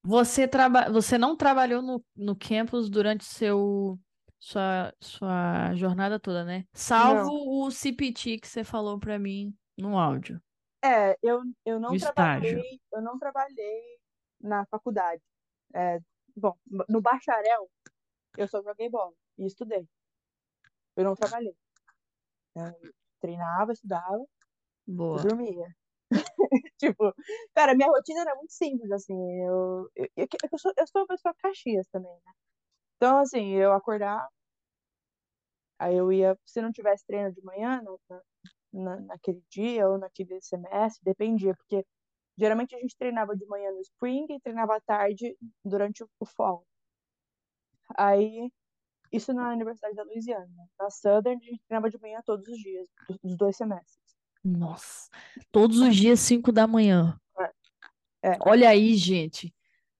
[0.04, 0.92] Você, traba...
[0.92, 4.00] Você não trabalhou no, no campus durante seu...
[4.40, 4.94] sua...
[5.02, 6.66] sua jornada toda, né?
[6.74, 7.66] Salvo Não.
[7.66, 10.42] o CPT que você falou pra mim no áudio,
[10.84, 11.98] É, eu, eu não estágio.
[11.98, 14.00] trabalhei, eu não trabalhei
[14.40, 15.22] na faculdade.
[15.76, 16.00] É,
[16.36, 16.58] bom,
[16.90, 17.70] no bacharel
[18.38, 19.88] eu só joguei bola e estudei.
[20.98, 21.56] Eu não trabalhei.
[22.56, 24.26] Eu treinava, estudava
[24.88, 25.24] Boa.
[25.24, 25.68] dormia.
[26.80, 27.14] Tipo,
[27.54, 29.14] cara, minha rotina era muito simples, assim.
[29.44, 32.32] Eu, eu, eu, eu sou, eu sou uma pessoa caxias também, né?
[32.98, 34.30] Então, assim, eu acordava,
[35.80, 38.00] aí eu ia, se não tivesse treino de manhã, no-
[38.80, 41.86] na, na- naquele dia ou naquele semestre, dependia, porque
[42.38, 46.66] geralmente a gente treinava de manhã no spring e treinava à tarde durante o, fall.
[47.98, 48.52] Aí,
[49.12, 50.50] isso na Universidade da Louisiana.
[50.80, 52.88] Na Southern, a gente treinava de manhã todos os dias,
[53.24, 53.98] dos, dois semestres.
[54.44, 55.10] Nossa.
[55.52, 57.20] Todos os dias, 5 da manhã.
[58.22, 58.30] É.
[58.30, 58.38] é.
[58.42, 59.54] Olha aí, gente.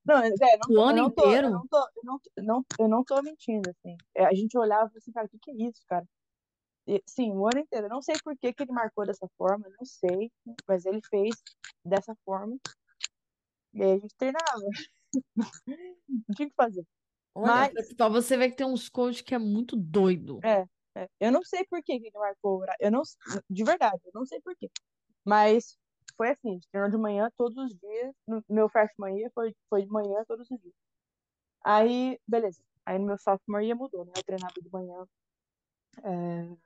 [0.06, 1.50] Não, é, não O eu ano não tô, eu inteiro?
[1.52, 3.98] não tô, eu não, eu não, eu não tô mentindo, assim.
[4.16, 6.08] É, a gente olhava e falava assim, cara, o que que é isso, cara?
[7.06, 7.88] Sim, o ano inteiro.
[7.88, 10.32] Eu não sei por que que ele marcou dessa forma, não sei,
[10.68, 11.36] mas ele fez
[11.86, 12.58] dessa forma.
[13.74, 14.60] E aí a gente treinava.
[15.36, 15.48] Não
[16.36, 16.86] tinha o que fazer.
[17.36, 20.40] Olha, Mas, pra pra você ver que tem uns coaches que é muito doido.
[20.44, 20.66] é,
[20.96, 22.64] é, eu não sei por que que ele marcou.
[22.80, 23.02] Eu não,
[23.50, 24.70] de verdade, eu não sei por quê.
[25.26, 25.78] Mas
[26.16, 28.14] foi assim, a gente treinou de manhã todos os dias.
[28.28, 30.74] No meu freshman year foi, foi de manhã todos os dias.
[31.64, 32.62] Aí, beleza.
[32.86, 34.14] Aí no meu sophomore year mudou, né?
[34.18, 35.06] Eu treinava de manhã,
[36.04, 36.58] é,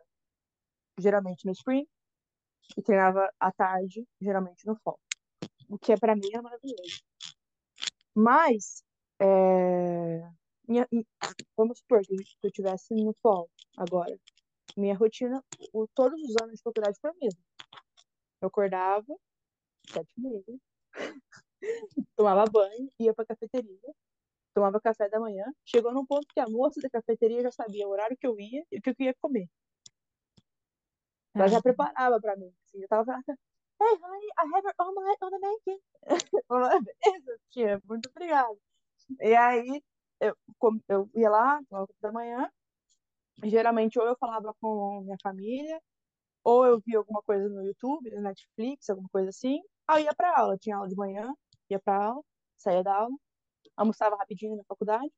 [0.99, 1.87] geralmente no spring,
[2.77, 4.99] e treinava à tarde, geralmente no fall.
[5.69, 7.01] O que é pra mim é maravilhoso.
[8.15, 8.83] Mas,
[9.19, 10.21] é,
[10.67, 10.87] minha-
[11.55, 12.13] vamos supor que
[12.43, 14.17] eu estivesse no fall agora.
[14.77, 17.41] Minha rotina, o- todos os anos de faculdade foi a mesma.
[18.41, 19.15] Eu acordava,
[19.89, 20.59] sete e meia,
[22.15, 23.93] tomava banho, ia pra cafeteria,
[24.53, 25.45] tomava café da manhã.
[25.65, 28.65] Chegou num ponto que a moça da cafeteria já sabia o horário que eu ia
[28.71, 29.47] e o que eu ia comer.
[31.33, 32.53] Ela já Cara, preparava pra mim.
[32.65, 33.23] Assim, eu tava falando,
[33.81, 35.79] Hey, honey, I have your omelette on the
[36.47, 38.55] falava, beleza, tia, muito obrigada.
[39.21, 39.83] E aí,
[40.19, 40.35] eu,
[40.87, 42.49] eu ia lá, café da manhã.
[43.43, 45.81] Geralmente, ou eu falava com minha família,
[46.43, 49.61] ou eu via alguma coisa no YouTube, no Netflix, alguma coisa assim.
[49.87, 50.57] Aí ia pra aula.
[50.57, 51.33] Tinha aula de manhã,
[51.69, 52.23] ia pra aula,
[52.57, 53.15] saía da aula,
[53.77, 55.11] almoçava rapidinho na faculdade,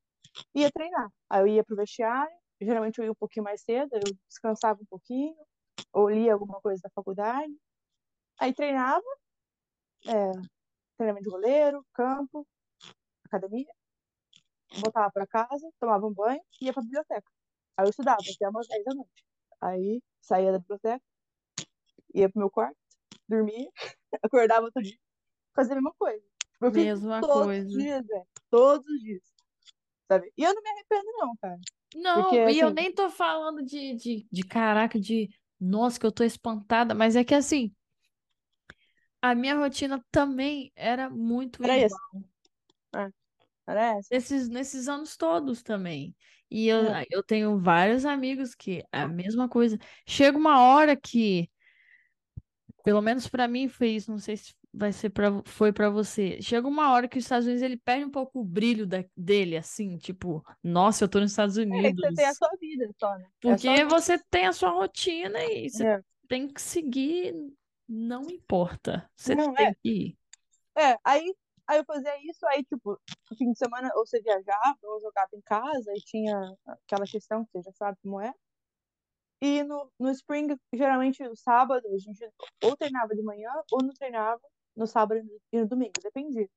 [0.56, 1.10] ia treinar.
[1.30, 4.86] Aí eu ia pro vestiário, geralmente eu ia um pouquinho mais cedo, eu descansava um
[4.86, 5.36] pouquinho,
[5.94, 7.54] ou lia alguma coisa da faculdade.
[8.40, 9.06] Aí treinava,
[10.08, 10.32] é,
[10.98, 12.46] treinamento de goleiro, campo,
[13.26, 13.72] academia,
[14.82, 17.30] voltava pra casa, tomava um banho e ia pra biblioteca.
[17.78, 19.26] Aí eu estudava até umas 10 da noite.
[19.62, 21.04] Aí saía da biblioteca,
[22.14, 22.78] ia pro meu quarto,
[23.30, 23.70] dormia,
[24.22, 24.98] acordava outro dia,
[25.56, 26.24] fazia a mesma coisa.
[26.54, 27.70] Tipo, eu mesma todos os coisa.
[27.70, 28.28] dias, velho.
[28.50, 29.24] Todos os dias.
[30.08, 30.32] Sabe?
[30.38, 31.60] E eu não me arrependo, não, cara.
[31.92, 35.30] Porque, Não, e eu assim, nem tô falando de, de, de caraca, de
[35.64, 37.74] nossa, que eu tô espantada, mas é que assim,
[39.22, 41.88] a minha rotina também era muito era igual.
[41.88, 42.00] isso.
[42.96, 43.12] É,
[43.68, 44.12] era essa.
[44.12, 46.16] Nesses, nesses anos todos também.
[46.52, 47.06] E eu, É.
[47.10, 49.78] eu tenho vários amigos que a mesma coisa.
[50.06, 51.50] Chega uma hora que,
[52.84, 56.42] pelo menos pra mim foi isso, não sei se vai ser para foi pra você.
[56.42, 59.56] Chega uma hora que os Estados Unidos ele perde um pouco o brilho da- dele,
[59.56, 62.38] assim, tipo, nossa, eu tô nos Estados É que você tem a Unidos.
[62.38, 63.26] sua vida só, né?
[63.26, 63.90] É só Porque vida.
[63.90, 66.02] você tem a sua rotina e você É.
[66.28, 67.36] tem que seguir,
[67.88, 69.10] não importa.
[69.16, 69.76] Você Não, tem é.
[69.76, 70.18] que ir.
[70.76, 71.36] É, aí,
[71.68, 73.00] aí eu fazia isso, aí, tipo,
[73.30, 77.46] no fim de semana ou você viajava ou jogava em casa e tinha aquela questão
[77.46, 78.34] que você já sabe como é.
[79.42, 82.26] E no, no Spring, geralmente, no sábado, a gente
[82.64, 84.40] ou treinava de manhã ou não treinava
[84.76, 85.22] no sábado
[85.52, 86.50] e no domingo, dependia.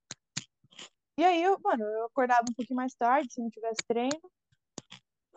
[1.18, 4.20] E aí, eu, mano, eu acordava um pouquinho mais tarde, se não tivesse treino,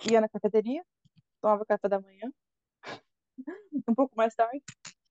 [0.10, 0.86] ia na cafeteria,
[1.42, 2.32] tomava café da manhã,
[3.88, 4.62] um pouco mais tarde,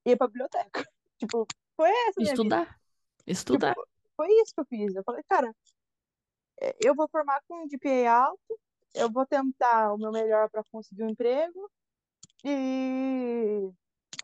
[0.05, 0.83] ia pra biblioteca.
[1.19, 1.45] Tipo,
[1.75, 2.31] foi essa minha vida.
[2.31, 2.65] Estudar.
[2.65, 2.79] Tipo,
[3.27, 3.75] Estudar.
[4.15, 4.95] foi isso que eu fiz.
[4.95, 5.53] Eu falei, cara,
[6.61, 8.59] é, eu vou formar com um GPA alto,
[8.93, 11.69] eu vou tentar o meu melhor para conseguir um emprego
[12.43, 13.69] e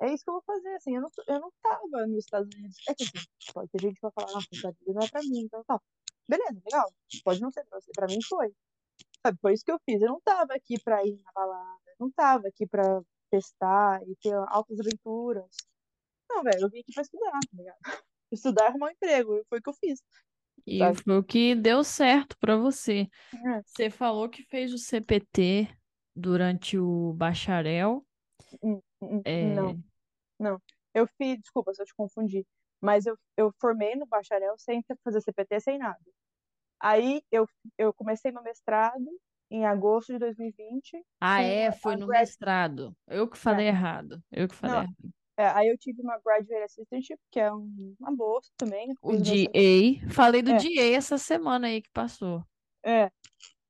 [0.02, 2.78] é isso que eu vou fazer, assim, eu não, eu não tava nos Estados Unidos.
[2.90, 5.10] É que assim, pode ter gente que vai falar, nossa, os Estados Unidos não é
[5.10, 5.82] pra mim, então tal.
[6.28, 6.92] Beleza, legal.
[7.24, 8.54] Pode não ser pra você, pra mim foi.
[9.26, 10.02] Sabe, foi isso que eu fiz.
[10.02, 14.16] Eu não tava aqui pra ir na balada, eu não tava aqui pra testar e
[14.18, 15.50] ter altas aventuras.
[16.30, 17.78] Não, velho, eu vim aqui pra estudar, tá ligado?
[18.32, 20.00] Estudar e arrumar um emprego, foi o que eu fiz,
[20.66, 21.04] E sabe?
[21.04, 23.08] foi o que deu certo pra você.
[23.34, 23.62] É.
[23.64, 25.70] Você falou que fez o CPT.
[26.16, 28.06] durante o bacharel.
[28.64, 28.80] Hum,
[29.24, 29.54] É...
[29.56, 29.84] Não,
[30.40, 30.62] não.
[30.94, 32.46] Eu fiz, desculpa se eu te confundi,
[32.82, 36.00] mas eu, eu formei no bacharel sem fazer CPT, sem nada.
[36.80, 37.48] Aí eu,
[37.78, 39.06] eu comecei meu mestrado
[39.50, 42.96] em agosto de 2020 Ah, é, foi no grad, mestrado.
[43.08, 44.22] Eu que é, falei errado.
[44.32, 44.96] Eu que falei não, errado.
[45.38, 50.12] é, aí eu tive uma graduate assistantship, que é um- uma bolsa também, O DA,
[50.12, 52.44] falei do é, DA essa semana aí que passou.
[52.84, 53.10] é.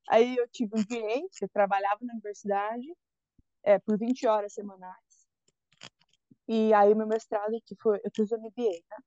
[0.10, 2.88] Aí eu tive um DA, que eu trabalhava na universidade,
[3.64, 5.05] é, por 20 horas semanais.
[6.48, 8.98] E aí o meu mestrado, que foi, eu fiz o MBA, né?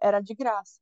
[0.00, 0.80] Era de graça.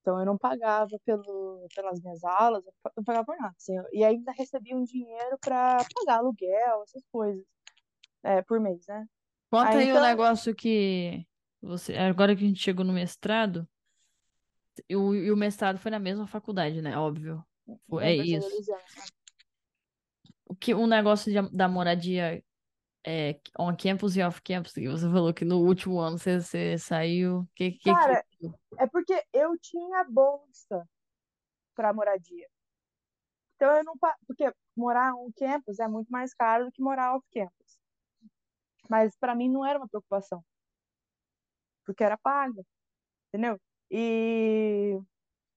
[0.00, 3.54] Então eu não pagava pelo, pelas minhas aulas, eu não pagava por nada.
[3.56, 7.44] assim, e ainda recebia um dinheiro para pagar aluguel, essas coisas,
[8.22, 9.06] é, por mês, né?
[9.50, 11.26] Conta Aí aí o então, negócio que
[11.60, 11.96] você.
[11.96, 13.68] Agora que a gente chegou no mestrado,
[14.88, 16.96] e o, e o mestrado foi na mesma faculdade, né?
[16.96, 17.44] Óbvio.
[18.00, 18.48] É isso.
[18.70, 18.78] Né?
[20.44, 22.42] O que o negócio de- da moradia
[23.06, 26.76] é on campus e off campus, que você falou que no último ano você, você
[26.76, 27.48] saiu.
[27.54, 27.94] Que, que, que...
[27.94, 28.24] Cara,
[28.78, 30.84] é porque eu tinha bolsa
[31.74, 32.48] para moradia.
[33.54, 33.94] Então eu não.
[34.26, 37.78] Porque morar on campus é muito mais caro do que morar off campus.
[38.90, 40.44] Mas para mim não era uma preocupação,
[41.84, 42.62] porque era paga,
[43.28, 43.58] entendeu?
[43.90, 45.00] E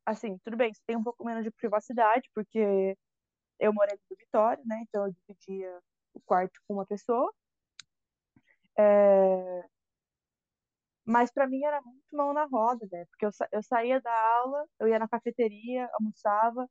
[0.06, 2.96] assim, tudo bem, você tem um pouco menos de privacidade, porque
[3.60, 4.84] eu morei no dormitório, né?
[4.88, 5.80] Então eu dividia
[6.14, 7.32] o quarto com uma pessoa.
[8.80, 9.70] É,
[11.06, 13.06] Mas para mim era muito mão na roda, né?
[13.08, 16.70] Porque eu, sa- eu saía da aula, eu ia na cafeteria, almoçava,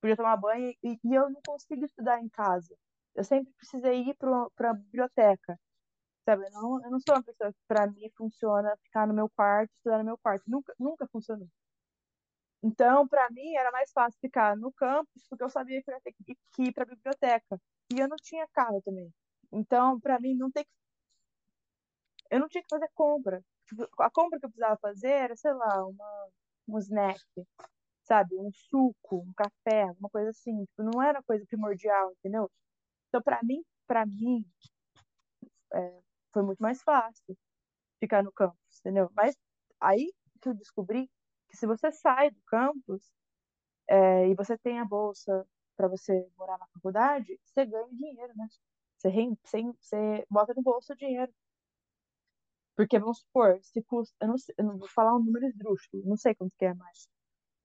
[0.00, 2.76] podia tomar banho e, e eu não consigo estudar em casa.
[3.14, 5.58] Eu sempre precisei ir para a biblioteca,
[6.28, 6.46] sabe?
[6.46, 9.72] Eu não, eu não sou uma pessoa que para mim funciona ficar no meu quarto,
[9.74, 10.44] estudar no meu quarto.
[10.48, 11.48] Nunca, nunca funcionou.
[12.62, 16.00] Então, para mim, era mais fácil ficar no campus, porque eu sabia que eu ia
[16.00, 16.12] ter
[16.54, 17.60] que ir para a biblioteca.
[17.92, 19.12] E eu não tinha carro também.
[19.52, 20.70] Então, para mim, não ter que,
[22.30, 23.42] eu não tinha que fazer compra.
[23.66, 26.28] Tipo, a compra que eu precisava fazer era, sei lá, uma,
[26.68, 27.20] um snack,
[28.02, 28.36] sabe?
[28.36, 30.64] Um suco, um café, alguma coisa assim.
[30.66, 32.50] Tipo, não era coisa primordial, entendeu?
[33.08, 34.44] Então, para mim, para mim,
[35.74, 36.00] é,
[36.32, 37.36] foi muito mais fácil
[38.00, 39.10] ficar no campus, entendeu?
[39.14, 39.36] Mas
[39.80, 41.10] aí que eu descobri
[41.48, 43.02] que se você sai do campus,
[43.88, 45.46] é, e você tem a bolsa
[45.76, 48.48] para você morar na faculdade, você ganha dinheiro, né?
[48.98, 49.10] Você,
[49.44, 51.32] você, você bota no bolso o dinheiro.
[52.76, 56.02] Porque, vamos supor, se custa, eu não, sei- eu não vou falar um número esdrúxulo,
[56.04, 57.08] não sei quanto que é mais.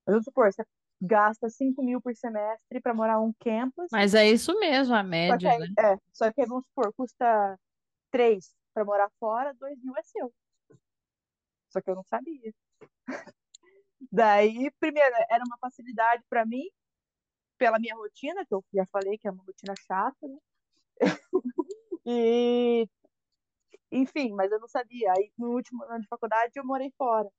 [0.05, 0.63] Mas vamos supor, você
[1.01, 5.51] gasta 5 mil por semestre para morar um campus, Mas é isso mesmo, a média,
[5.51, 5.67] aí, né?
[5.77, 7.59] é, só que aí, vamos supor, custa
[8.09, 10.33] 3 para morar fora, 2 mil é seu.
[11.69, 12.53] Só que eu não sabia.
[14.11, 16.69] Daí, primeiro, era uma facilidade para mim,
[17.57, 20.37] pela minha rotina, que eu já falei que é uma rotina chata, né?
[22.03, 22.87] E,
[23.91, 25.11] enfim, mas eu não sabia.
[25.13, 27.29] Aí, no último ano de faculdade, eu morei fora.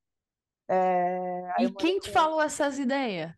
[0.68, 3.32] É, E quem te com falou essas ideias?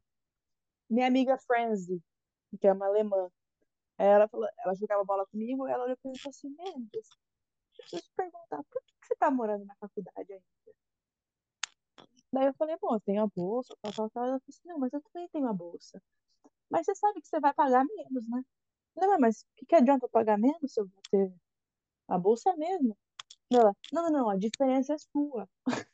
[0.88, 2.02] minha amiga Franzi,
[2.60, 3.30] que é uma alemã.
[3.96, 7.08] Ela falou, ela jogava bola comigo, ela olhou pra mim e falou assim, Mendes,
[7.78, 10.44] deixa eu te perguntar, por que você tá morando na faculdade ainda?
[12.32, 14.24] Daí eu falei, bom, eu tenho a bolsa, tal, tal, tal.
[14.24, 16.02] Ela falou assim, não, mas eu também tenho a bolsa.
[16.68, 18.44] Mas você sabe que você vai pagar menos, né?
[18.96, 21.32] Não, mas o que que adianta eu pagar menos se eu vou ter
[22.08, 22.96] a bolsa mesmo?
[23.52, 25.48] Ela, não, não, não, a diferença é sua.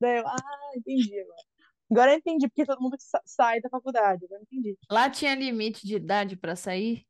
[0.00, 0.36] Daí eu, ah,
[0.76, 1.42] entendi agora.
[1.90, 4.78] Agora eu entendi porque todo mundo sa- sai da faculdade, agora eu entendi.
[4.90, 7.06] Lá tinha limite de idade pra sair?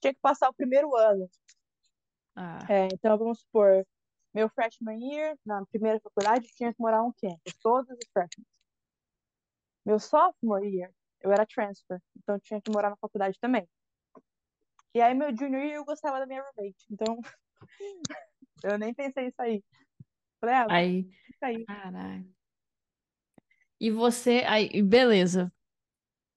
[0.00, 1.28] Tinha que passar o primeiro ano.
[2.36, 3.84] Ah, É, então, vamos supor,
[4.32, 8.46] meu freshman year, na primeira faculdade, tinha que morar um campus, todos os freshmen.
[9.84, 13.68] Meu sophomore year, eu era transfer, então tinha que morar na faculdade também.
[14.94, 17.18] E aí, meu junior year, eu gostava da minha roommate, então
[18.62, 19.64] eu nem pensei em sair.
[20.40, 21.68] Falei, ah, aí, fica aí.
[21.68, 22.34] caralho.
[23.80, 25.52] E você, aí, beleza,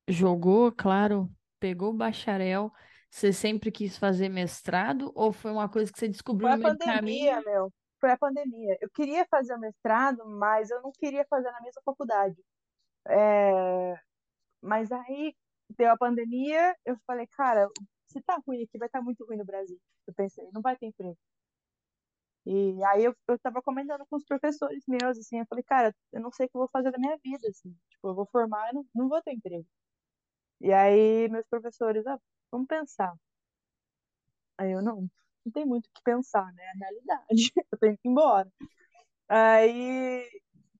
[0.10, 2.72] jogou, claro, pegou o bacharel.
[3.10, 6.58] Você sempre quis fazer mestrado ou foi uma coisa que você descobriu Foi no a
[6.58, 7.42] meio do pandemia, caminho?
[7.42, 7.72] meu.
[8.00, 8.78] Foi a pandemia.
[8.82, 12.36] Eu queria fazer o mestrado, mas eu não queria fazer na mesma faculdade.
[13.10, 13.96] É,
[14.62, 15.36] Mas aí
[15.78, 17.70] deu a pandemia, eu falei, cara,
[18.08, 19.80] se tá ruim aqui, vai estar muito ruim no Brasil.
[20.08, 21.18] Eu pensei, não vai ter emprego.
[22.46, 26.22] E aí eu, eu tava comentando com os professores meus, assim, eu falei, cara, eu
[26.22, 27.74] não sei o que eu vou fazer da minha vida, assim.
[27.90, 29.66] Tipo, eu vou formar e não, não vou ter emprego.
[30.62, 32.20] E aí meus professores, ah,
[32.52, 33.14] vamos pensar.
[34.58, 35.10] Aí eu, não,
[35.46, 36.64] não tem muito o que pensar, né?
[36.64, 37.54] É a realidade.
[37.72, 38.52] Eu tenho que ir embora.
[39.28, 40.30] Aí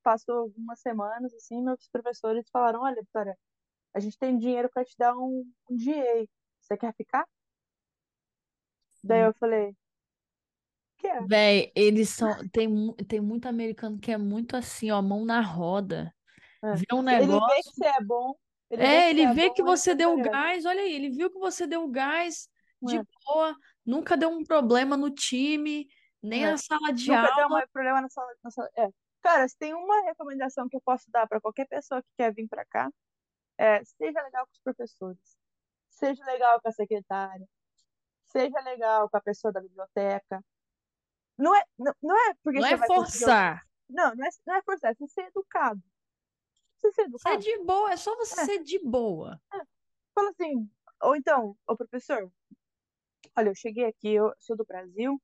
[0.04, 3.38] passou algumas semanas, assim, meus professores falaram, olha, Vitória,
[3.94, 6.28] a gente tem dinheiro para te dar um, um GA.
[6.62, 7.28] Você quer ficar?
[9.04, 9.76] Daí eu falei,
[11.04, 11.22] que é?
[11.28, 12.30] Véi, eles são.
[12.50, 16.14] Tem, tem muito americano que é muito assim, ó, mão na roda.
[16.64, 16.74] É.
[16.76, 17.72] Vê um Ele vê que negócio.
[17.76, 18.36] você é bom,
[18.70, 20.32] ele vê É, que ele é vê bom, que você faz deu melhor.
[20.32, 20.66] gás.
[20.66, 22.48] Olha aí, ele viu que você deu gás
[22.82, 23.04] de É.
[23.26, 25.88] boa, nunca deu um problema no time,
[26.22, 26.52] nem É.
[26.52, 27.50] na sala de Nunca deu aula.
[27.50, 28.88] mais problema na sala, na sala- É.
[29.22, 32.48] Cara, se tem uma recomendação que eu posso dar para qualquer pessoa que quer vir
[32.48, 32.90] para cá,
[33.58, 35.38] é seja legal com os professores,
[35.90, 37.48] seja legal com a secretária,
[38.28, 40.44] seja legal com a pessoa da biblioteca.
[41.38, 43.20] Não é, não, não é porque Não você é conseguir.
[43.26, 43.68] forçar.
[43.90, 45.82] Não, não é, não é forçar, é você ser educado.
[46.78, 47.40] Você ser Ser educado.
[47.40, 48.46] de boa, é só você É.
[48.46, 49.42] ser de boa.
[50.16, 50.70] Fala assim,
[51.02, 52.32] ou então, ô professor,
[53.36, 55.20] olha, eu cheguei aqui, eu sou do Brasil,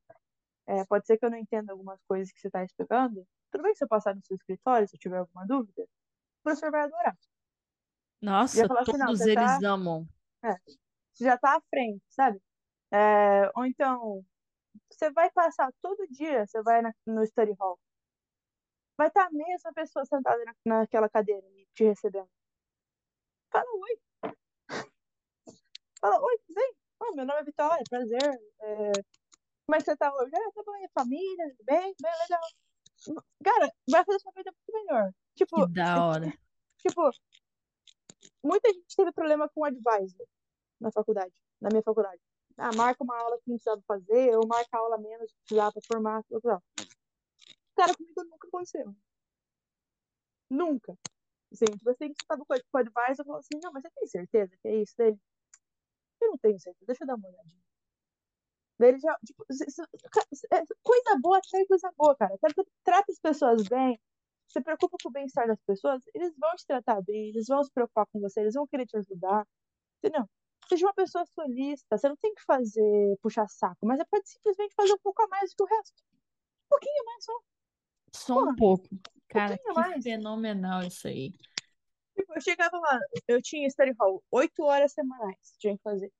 [0.68, 3.26] é, pode ser que eu não entenda algumas coisas que você está explicando.
[3.52, 5.84] Tudo bem se eu passar no seu escritório, se eu tiver alguma dúvida?
[5.84, 7.18] O professor vai adorar.
[8.22, 10.08] Nossa, falar assim, não, todos você eles tá- amam.
[11.14, 12.42] Você já está à frente, sabe?
[12.92, 14.26] É, ou então,
[14.90, 17.80] você vai passar todo dia, você vai na- no study hall.
[18.98, 22.30] Vai estar a mesma pessoa sentada na- naquela cadeira te recebendo.
[23.52, 24.00] Fala oi.
[26.02, 26.76] Fala oi, bem?
[27.02, 28.42] Oh, meu nome é Vitória, prazer.
[28.62, 28.92] É,
[29.66, 30.32] como é que você tá hoje?
[30.36, 31.56] Ah, tá bom, família?
[31.64, 33.24] Bem, bem legal.
[33.44, 35.12] Cara, vai fazer sua vida muito melhor.
[35.36, 36.34] Tipo, Que da hora.
[36.80, 37.10] tipo,
[38.44, 40.28] muita gente teve problema com advisor
[40.80, 42.22] na faculdade, na minha faculdade.
[42.60, 45.72] Ah, marca uma aula que não precisava fazer, ou marca a aula menos que precisava
[45.72, 46.24] pra formar.
[46.44, 46.62] blá.
[47.76, 48.94] Cara, comigo nunca aconteceu.
[50.50, 50.98] Nunca.
[51.52, 54.08] Assim, tipo assim, você tava com o advisor, eu falo assim, não, mas você tem
[54.08, 55.18] certeza que é isso dele?
[56.22, 57.62] Eu não tenho certeza, deixa eu dar uma olhadinha.
[58.78, 59.46] Daí ele já, tipo,
[60.52, 62.38] é, coisa boa, atrai coisa boa, cara.
[62.84, 64.00] Trata as pessoas bem,
[64.48, 67.72] se preocupa com o bem-estar das pessoas, eles vão te tratar bem, eles vão se
[67.72, 69.48] preocupar com você, eles vão querer te ajudar,
[69.98, 70.28] entendeu?
[70.70, 74.76] Seja uma pessoa solista, você não tem que fazer, puxar saco, mas você pode simplesmente
[74.76, 76.04] fazer um pouco a mais do que o resto.
[76.04, 77.40] Um pouquinho mais só.
[78.14, 78.88] Só um Porra, pouco.
[79.30, 80.04] Cara, pouquinho que mais.
[80.04, 81.32] fenomenal isso aí.
[82.16, 86.12] Tipo, eu chegava lá, eu tinha study hall, oito horas semanais, tinha que fazer.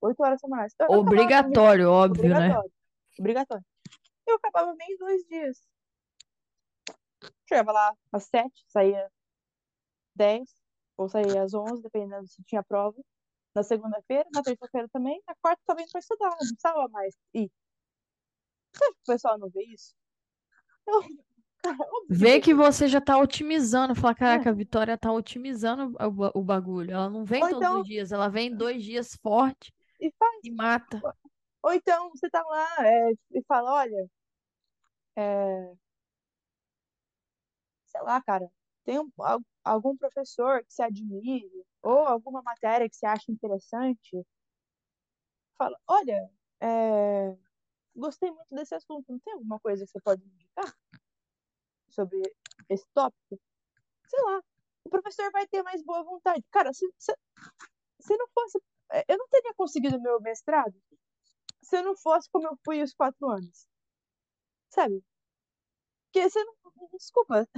[0.00, 0.74] Oito horas semanais.
[0.78, 2.36] Eu acabava meio- Obrigatório, óbvio, né?
[2.36, 2.72] Obrigatório.
[3.18, 3.64] Obrigatório.
[4.26, 5.68] Eu acabava em dois dias.
[7.48, 9.10] Chegava lá às sete, saía
[10.14, 10.48] dez,
[11.00, 12.96] ou saía às onze, dependendo se tinha prova.
[13.54, 17.50] Na segunda-feira, na terça-feira também, na quarta também para estudar, não precisava mais ir.
[18.72, 19.94] Você acha que o pessoal não vê isso?
[20.86, 21.02] Eu,
[22.08, 23.94] Vê que você já tá otimizando.
[23.94, 26.92] Fala, caraca, a Vitória tá otimizando o, o bagulho.
[26.92, 30.40] Ela não vem Ou todos então- os dias, ela vem dois dias forte E faz.
[30.44, 31.00] e mata.
[31.62, 34.10] Ou então você tá lá é, e fala, olha,
[35.16, 35.74] é,
[37.86, 38.50] sei lá, cara,
[38.84, 44.24] tem um- al- algum professor que você admire, ou alguma matéria que você acha interessante,
[45.56, 47.36] fala, olha, é,
[47.96, 50.76] gostei muito desse assunto, não tem alguma coisa que você pode me indicar
[51.88, 52.20] sobre
[52.68, 53.38] esse tópico?
[54.08, 54.42] Sei lá,
[54.84, 56.44] o professor vai ter mais boa vontade.
[56.50, 57.14] Cara, se, se,
[58.00, 58.58] se não fosse,
[58.92, 60.74] é, eu não teria conseguido meu mestrado
[61.62, 63.66] se eu não fosse como eu fui os quatro anos.
[64.70, 65.02] Sabe?
[66.12, 66.54] Porque você não.
[66.92, 67.48] Desculpa.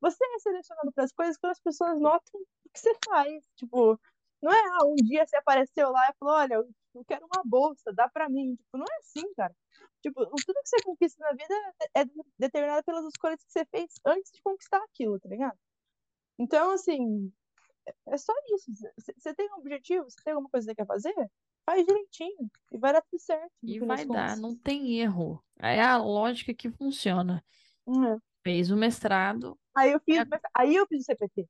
[0.00, 3.44] Você é selecionado para as coisas quando as pessoas notam o que você faz.
[3.56, 3.98] Tipo,
[4.42, 6.54] não é, ah, um dia você apareceu lá e falou: olha,
[6.94, 8.54] eu quero uma bolsa, dá pra mim.
[8.56, 9.54] Tipo, não é assim, cara.
[10.00, 11.54] Tipo, tudo que você conquista na vida
[11.96, 12.04] é
[12.38, 15.56] determinado pelas escolhas que você fez antes de conquistar aquilo, tá ligado?
[16.38, 17.32] Então, assim,
[18.08, 18.70] é só isso.
[18.98, 21.30] Você- tem um objetivo, você tem alguma coisa que você quer fazer?
[21.64, 23.52] Faz direitinho e vai dar tudo certo.
[23.62, 24.40] E vai dar, contas.
[24.40, 25.42] não tem erro.
[25.60, 27.44] É a lógica que funciona.
[27.86, 28.18] Hum, é.
[28.42, 30.40] Fez o mestrado, Aí eu fiz, É.
[30.54, 31.40] aí eu fiz o CPT.
[31.42, 31.48] Eu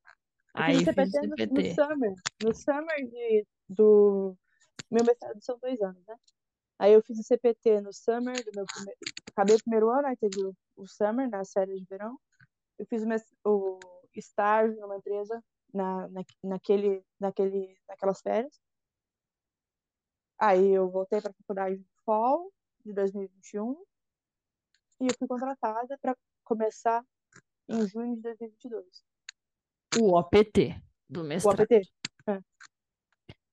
[0.55, 1.75] aí fiz o fez o CPT no, no CPT.
[1.75, 2.15] summer.
[2.43, 4.37] No summer de, do.
[4.91, 6.17] Meu mestrado são dois anos, né?
[6.79, 8.99] Aí eu fiz o CPT no summer do meu primeiro.
[9.31, 12.19] Acabei o primeiro ano, aí teve o, o summer, nas férias de verão.
[12.79, 13.03] Eu fiz
[13.45, 13.79] o, o
[14.15, 15.43] estágio numa empresa
[15.73, 18.61] na, na, naquele, naquele, naquelas férias.
[20.39, 22.53] Aí eu voltei para a faculdade no fall
[22.85, 23.81] de 2021
[25.01, 27.05] e eu fui contratada para começar
[27.69, 28.85] em junho de 2022.
[30.01, 31.61] O OPT do O mestrado.
[31.61, 31.83] APT.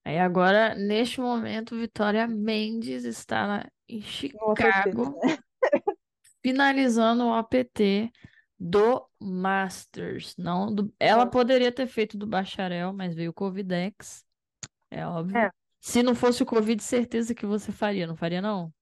[0.05, 5.20] Aí agora, neste momento, Vitória Mendes está na- em Chicago,
[6.41, 8.12] finalizando o APT
[8.57, 10.36] do Masters.
[10.38, 10.93] Não do...
[10.99, 11.30] Ela É.
[11.30, 14.26] poderia ter feito do bacharel, mas veio o Covidex.
[14.89, 15.38] É óbvio.
[15.38, 15.51] É.
[15.82, 18.74] Se não fosse o Covid, certeza que você faria, não faria, não?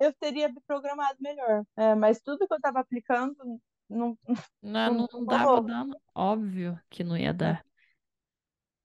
[0.00, 1.64] Eu teria programado melhor.
[1.76, 3.60] É, mas tudo que eu estava aplicando
[3.92, 4.18] não,
[4.62, 6.00] Não, Não- não dava dano.
[6.14, 7.64] Óbvio que não ia dar.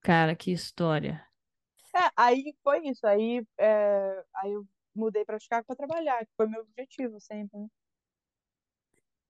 [0.01, 1.25] Cara, que história.
[1.95, 3.05] É, aí foi isso.
[3.07, 7.57] Aí, é, aí eu mudei pra Chicago pra trabalhar, que foi meu objetivo sempre.
[7.59, 7.67] né?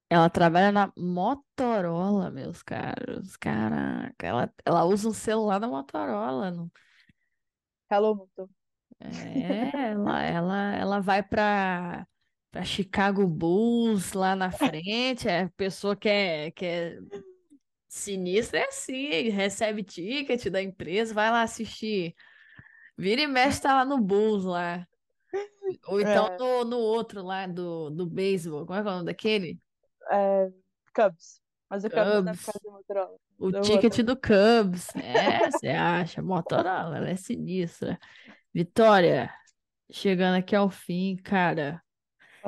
[0.10, 3.36] Ela trabalha na Motorola, meus caros.
[3.38, 6.52] Caraca, ela, ela usa um celular da Motorola.
[6.52, 6.72] não-
[7.90, 8.30] Hello.
[9.00, 12.08] É, ela, ela, ela vai pra,
[12.52, 15.28] pra Chicago Bulls lá na frente.
[15.28, 16.98] É a pessoa que é, que é
[17.88, 22.16] sinistra, é assim, recebe ticket da empresa, vai lá assistir.
[22.98, 24.88] Vira e mexe, tá lá no Bulls lá.
[25.88, 28.66] Ou então É, no, no outro lá do, do beisebol.
[28.66, 29.60] Como é que é o nome daquele?
[30.12, 30.50] é,
[30.96, 31.42] Cubs.
[31.70, 32.46] Mas o Cubs não é por Cubs.
[32.46, 33.18] causa do Motorola.
[33.38, 34.88] O Do ticket do Cubs.
[34.96, 36.22] É, você acha?
[36.22, 38.00] Motorola, ela é sinistra.
[38.54, 39.32] Vitória,
[39.92, 41.82] chegando aqui ao fim, cara.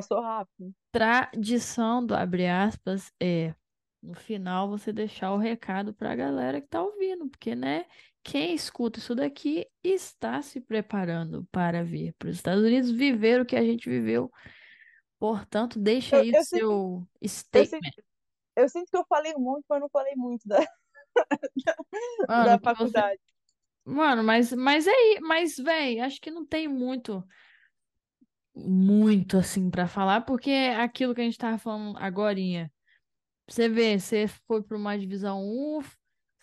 [0.02, 0.74] Passou rápido.
[0.92, 3.54] Tradição do abre aspas é
[4.02, 7.86] no final você deixar o recado pra galera que tá ouvindo, porque, né?
[8.24, 13.46] Quem escuta isso daqui está se preparando para vir para os Estados Unidos viver o
[13.46, 14.32] que a gente viveu.
[15.20, 17.08] Portanto, deixa Eu, aí o sinto, seu
[17.54, 17.92] eu, sinto, statement.
[18.56, 20.60] eu sinto que eu falei muito, mas não falei muito da,
[22.28, 23.20] Mano, da que você faculdade.
[23.86, 27.24] Mano, mas, mas é aí, mas, véi, acho que não tem muito,
[28.56, 32.72] muito assim pra falar, porque é aquilo que a gente tava falando agorinha.
[33.50, 35.82] Você vê, você foi pra uma divisão 1,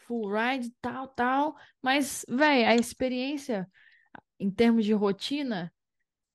[0.06, 3.68] full ride, tal, tal, mas, véi, a experiência
[4.40, 5.72] em termos de rotina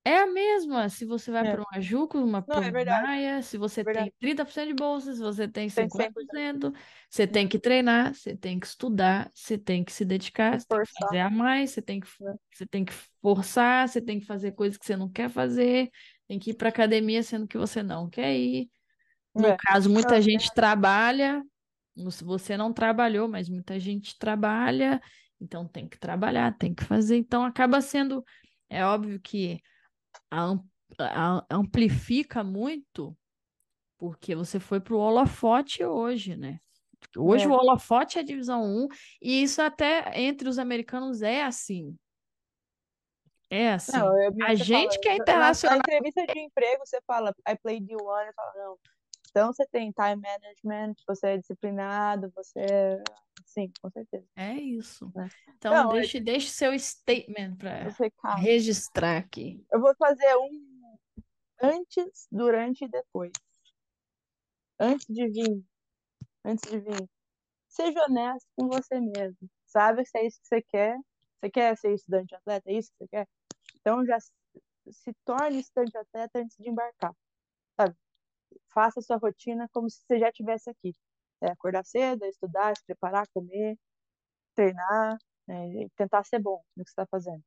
[0.05, 0.89] é a mesma.
[0.89, 1.47] Se você vai É.
[1.47, 2.71] para uma Juco, uma Não, é.
[3.03, 6.73] Maia, se você É tem 30% de bolsa, se você tem Tem 50%,
[7.09, 10.81] você tem que treinar, você tem que estudar, você tem que se dedicar, você tem
[10.81, 12.35] que fazer a mais, você tem que, É.
[12.53, 15.89] você tem que forçar, você tem que fazer coisas que você não quer fazer,
[16.27, 18.69] tem que ir para academia sendo que você não quer ir.
[19.35, 19.57] No É.
[19.57, 21.43] caso, muita Não, gente trabalha,
[22.11, 25.01] se você não trabalhou, mas muita gente trabalha,
[25.39, 27.17] então tem que trabalhar, tem que fazer.
[27.17, 28.23] Então acaba sendo,
[28.69, 29.61] é óbvio que
[31.49, 33.17] amplifica muito,
[33.97, 36.59] porque você foi pro holofote hoje, né?
[37.17, 37.47] Hoje É.
[37.47, 38.87] o holofote é a divisão 1,
[39.21, 41.95] e isso até entre os americanos é assim.
[43.49, 43.97] É assim.
[43.97, 44.09] Não,
[44.45, 45.77] A gente fala, que é na, na internacional.
[45.79, 48.77] entrevista de emprego, você fala, I played D1, eu falo, não.
[49.29, 53.03] Então você tem time management, você é disciplinado, você é.
[53.45, 54.25] Sim, com certeza.
[54.35, 55.11] É isso.
[55.15, 55.27] né?
[55.57, 57.87] Então, Não, é- deixe, deixe seu statement para
[58.37, 59.65] registrar aqui.
[59.71, 60.97] Eu vou fazer um
[61.61, 63.31] antes, durante e depois.
[64.79, 65.63] Antes de vir,
[66.43, 67.09] antes de vir,
[67.67, 69.49] seja honesto com você mesmo.
[69.65, 70.97] Sabe se é isso que você quer?
[71.39, 72.69] Você quer ser estudante atleta?
[72.69, 73.27] É isso que você quer?
[73.79, 77.15] Então já se torne estudante atleta antes de embarcar.
[77.79, 77.95] Sabe?
[78.73, 80.95] Faça sua rotina como se você já estivesse aqui.
[81.41, 83.77] É, acordar cedo, estudar, se preparar, comer,
[84.55, 85.17] treinar,
[85.47, 87.43] né, tentar ser bom no que está fazendo.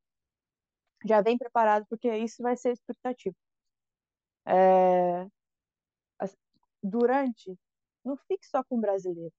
[1.06, 3.36] Já vem preparado, porque isso vai ser expectativa.
[4.46, 5.26] É,
[6.84, 7.58] durante,
[8.04, 9.34] não fique só com brasileiro,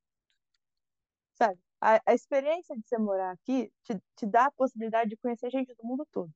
[1.34, 1.60] sabe?
[1.82, 5.74] A, a experiência de você morar aqui te, te dá a possibilidade de conhecer gente
[5.76, 6.32] do mundo todo,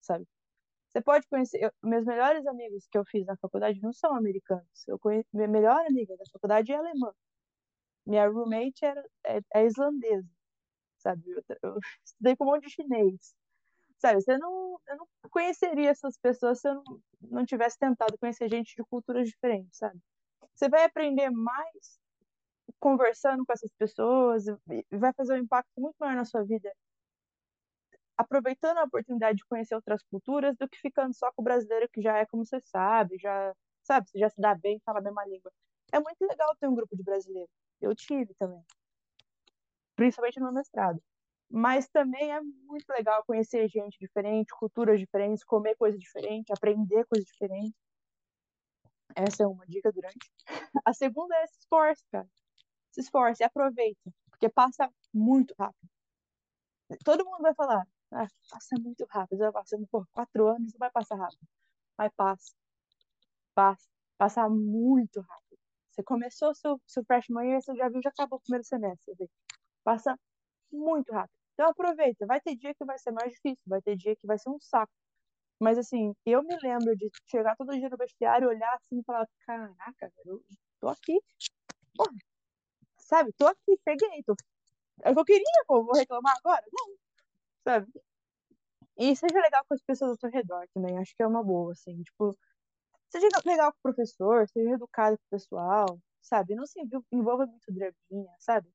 [0.00, 0.26] sabe?
[0.90, 1.62] Você pode conhecer.
[1.64, 4.88] eu- meus melhores amigos que eu fiz na faculdade não são americanos.
[4.88, 5.00] Eu
[5.32, 7.12] minha melhor amiga da faculdade é alemã.
[8.06, 10.28] Minha roommate era, é, é islandesa,
[10.98, 11.30] sabe?
[11.30, 13.34] Eu, eu estudei com um monte de chinês.
[13.98, 16.84] Sabe, você não, eu não conheceria essas pessoas se eu não,
[17.22, 19.98] não tivesse tentado conhecer gente de culturas diferentes, sabe?
[20.54, 22.00] Você vai aprender mais
[22.80, 26.72] conversando com essas pessoas e vai fazer um impacto muito maior na sua vida
[28.16, 32.00] aproveitando a oportunidade de conhecer outras culturas do que ficando só com o brasileiro que
[32.00, 35.24] já é como você sabe, já sabe, você já se dá bem, fala a mesma
[35.26, 35.52] língua.
[35.92, 37.50] É muito legal ter um grupo de brasileiros.
[37.80, 38.62] Eu tive também,
[39.94, 41.02] principalmente no mestrado.
[41.48, 47.24] Mas também é muito legal conhecer gente diferente, culturas diferentes, comer coisa diferente, aprender coisa
[47.24, 47.74] diferente.
[49.14, 50.30] Essa é uma dica durante.
[50.84, 52.28] A segunda é se esforce, cara.
[52.90, 55.88] Se esforce, aproveita, porque passa muito rápido.
[57.04, 60.90] Todo mundo vai falar, ah, passa muito rápido, vai passando por quatro anos, não vai
[60.90, 61.46] passar rápido.
[61.98, 62.52] Mas passa,
[63.54, 63.88] passa,
[64.18, 65.45] passa muito rápido.
[65.96, 69.14] Você começou seu, seu freshman year, você já viu, já acabou o primeiro semestre.
[69.18, 69.30] vê.
[69.82, 70.18] Passa
[70.70, 71.32] muito rápido.
[71.54, 74.38] Então aproveita, vai ter dia que vai ser mais difícil, vai ter dia que vai
[74.38, 74.92] ser um saco.
[75.58, 79.26] Mas assim, eu me lembro de chegar todo dia no vestiário, olhar assim e falar,
[79.46, 80.44] caraca, eu
[80.78, 81.18] tô aqui.
[81.96, 82.12] Porra,
[82.98, 84.34] sabe, tô aqui, peguei, tô...
[85.02, 86.62] É o que eu queria, pô, vou reclamar agora?
[86.70, 86.94] Não,
[87.64, 87.90] sabe?
[88.98, 91.72] E seja legal com as pessoas ao seu redor também, acho que é uma boa,
[91.72, 92.36] assim, tipo,
[93.10, 96.54] seja legal com o professor, seja educado com o pessoal, sabe?
[96.54, 98.68] Não se envol- envolva muito draminha, sabe?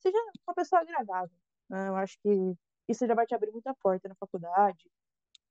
[0.00, 1.36] Seja uma pessoa agradável,
[1.68, 1.88] né?
[1.88, 2.30] Eu acho que
[2.88, 4.90] isso já vai te abrir muita porta na faculdade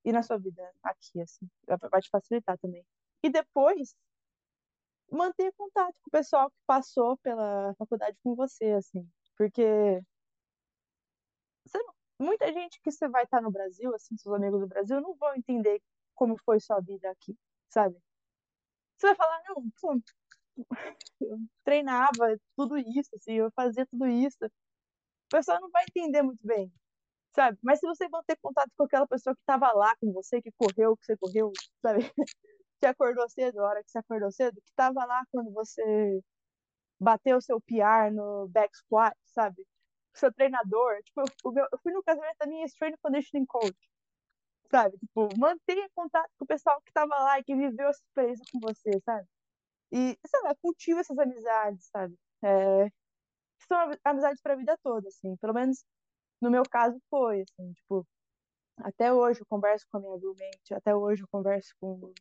[0.06, 1.48] e na sua vida aqui, assim.
[1.92, 2.86] Vai te facilitar também.
[3.24, 3.96] E depois,
[5.12, 9.10] manter contato com o pessoal que passou pela faculdade com você, assim.
[9.38, 10.02] Porque
[11.66, 11.80] você
[12.20, 15.36] muita gente que você vai estar no Brasil, assim, seus amigos do Brasil, não vão
[15.36, 15.82] entender
[16.16, 17.38] como foi sua vida aqui,
[17.70, 17.96] sabe?
[18.98, 20.02] Você vai falar, não, pô,
[21.22, 24.38] eu treinava tudo isso, assim, eu fazia tudo isso.
[24.46, 24.50] O
[25.32, 26.72] pessoal não vai entender muito bem,
[27.36, 27.58] sabe?
[27.64, 30.98] Mas se você manter contato com aquela pessoa que estava lá com você, que correu,
[30.98, 31.52] que você correu,
[31.82, 32.00] sabe?
[32.82, 36.22] Que acordou cedo, a hora que você acordou cedo, que estava lá quando você
[37.00, 39.66] bateu seu PR no back squat, sabe?
[40.14, 41.22] Seu treinador, tipo,
[41.58, 43.78] eu, eu fui no casamento da minha strength conditioning coach,
[44.72, 44.98] sabe?
[45.00, 48.60] Tipo, mantenha contato com o pessoal que estava lá e que viveu essa experiência com
[48.60, 49.28] você, sabe?
[49.92, 52.16] E, sei lá, cultiva essas amizades, sabe?
[52.44, 52.90] É,
[53.68, 55.36] são am- amizades para a vida toda, assim.
[55.38, 55.84] Pelo menos
[56.42, 58.08] no meu caso foi, assim, tipo,
[58.78, 62.14] até hoje eu converso com a minha roommate, até hoje eu converso com,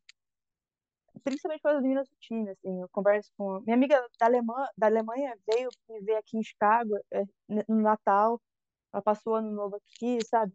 [1.25, 4.87] principalmente com as meninas do time, assim, eu converso com, minha amiga da Alemanha, da
[4.87, 7.23] Alemanha veio me ver aqui em Chicago, é,
[7.69, 8.41] no Natal,
[8.93, 10.53] ela passou o ano novo aqui, sabe?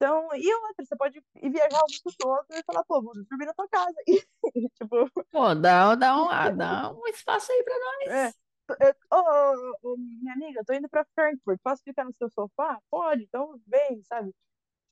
[0.00, 3.44] Então, e outra, você pode ir viajar o mundo todo e falar, pô, vou dormir
[3.44, 3.94] na tua casa.
[4.56, 7.74] E, tipo, Pô, dá, dá, um, ah, dá um espaço aí pra
[8.06, 8.24] É.
[8.24, 8.34] nós.
[8.80, 11.60] Eu- Ô, ô, ô, minha amiga, tô indo pra Frankfurt.
[11.62, 12.80] Posso ficar no seu sofá?
[12.90, 14.30] Pode, então vem, sabe?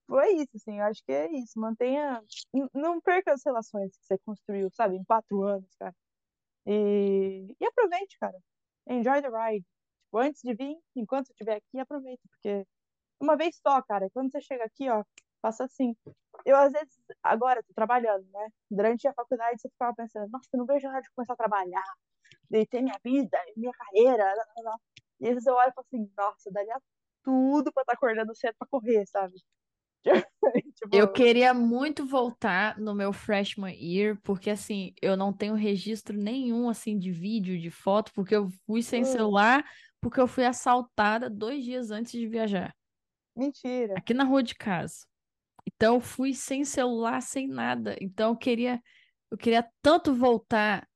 [0.03, 1.59] Tipo, é isso, assim, eu acho que é isso.
[1.59, 2.23] Mantenha.
[2.75, 5.95] Não perca as relações que você construiu, sabe, em quatro anos, cara.
[6.67, 8.39] E, e aproveite, cara.
[8.89, 9.65] Enjoy the ride.
[10.05, 12.67] Tipo, antes de vir, enquanto eu estiver aqui, aproveita, porque
[13.21, 14.09] uma vez só, cara.
[14.13, 15.05] Quando você chega aqui, ó,
[15.41, 15.97] passa assim.
[16.45, 18.49] Eu, às vezes, agora, tô trabalhando, né?
[18.71, 21.37] Durante a faculdade, você ficava pensando, nossa, eu não vejo a hora de começar a
[21.37, 21.85] trabalhar
[22.51, 24.25] de ter minha vida, minha carreira.
[24.25, 24.77] lá, lá, lá.
[25.21, 26.81] E às vezes eu olho e falo assim, nossa, daria
[27.25, 29.35] tudo pra estar acordando cedo pra correr, sabe?
[30.75, 36.17] Tipo, Eu queria muito voltar no meu freshman year, porque assim, eu não tenho registro
[36.17, 39.05] nenhum assim de vídeo, de foto, porque eu fui sem Hum.
[39.05, 39.65] celular,
[40.01, 42.75] porque eu fui assaltada dois dias antes de viajar,
[43.39, 43.97] mentira.
[43.97, 45.07] aqui na rua de casa.
[45.67, 47.97] Então eu fui sem celular, sem nada.
[48.01, 48.83] Então eu queria,
[49.31, 50.89] eu queria tanto voltar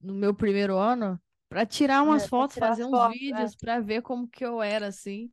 [0.00, 3.50] no meu primeiro ano para tirar umas É, fotos, tirar fazer uns fotos, é.
[3.50, 5.32] vídeos para ver como que eu era assim.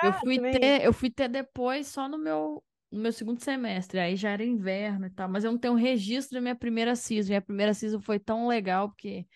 [0.00, 0.56] Eu lembrar fui também.
[0.60, 4.44] ter, eu fui ter depois só no meu, no meu segundo semestre, aí já era
[4.44, 7.30] inverno e tal, mas eu não tenho registro da minha primeira season.
[7.30, 9.26] Minha primeira season foi tão legal, porque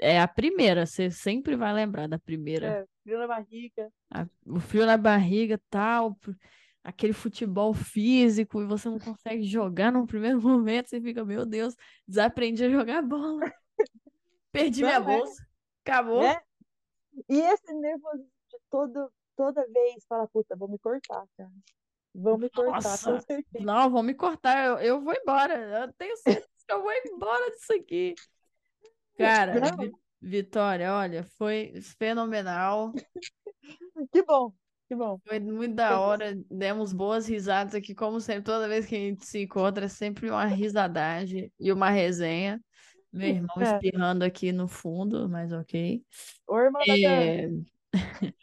[0.00, 2.78] é a primeira, você sempre vai lembrar da primeira.
[2.78, 3.92] É, frio na barriga.
[4.10, 6.16] A- o frio na barriga, tal,
[6.82, 11.74] aquele futebol físico, e você não consegue jogar no primeiro momento, você fica, meu Deus,
[12.06, 13.52] desaprendi a jogar bola.
[14.50, 15.00] Perdi minha é.
[15.00, 15.46] bolsa.
[15.84, 16.22] Acabou.
[16.22, 16.40] Né?
[17.28, 21.50] E esse nervosismo de todo, toda vez, fala, puta, vou me cortar, cara.
[22.14, 23.12] Vão me cortar, Nossa.
[23.12, 23.64] com certeza.
[23.64, 25.84] Não, vão me cortar, eu, eu vou embora.
[25.84, 28.14] Eu tenho certeza que eu vou embora disso aqui.
[29.16, 30.01] Cara, Não.
[30.22, 32.92] Vi- Vitória, olha, foi fenomenal.
[34.10, 34.52] Que bom,
[34.88, 35.18] que bom.
[35.26, 36.00] Foi muito da Feliz.
[36.00, 36.42] hora.
[36.50, 38.44] Demos boas risadas aqui, como sempre.
[38.44, 42.60] Toda vez que a gente se encontra, é sempre uma risadagem e uma resenha.
[43.12, 43.64] Meu irmão É.
[43.74, 46.02] espirrando aqui no fundo, mas ok.
[46.46, 47.48] Ô, irmã da Dan, É...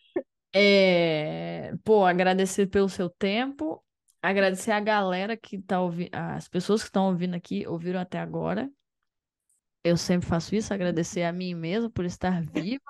[0.53, 1.73] É...
[1.84, 3.84] Pô, agradecer pelo seu tempo.
[4.22, 8.69] Agradecer a galera que tá ouvindo, as pessoas que estão ouvindo aqui, ouviram até agora.
[9.84, 12.84] Eu sempre faço isso, agradecer a mim mesma por estar viva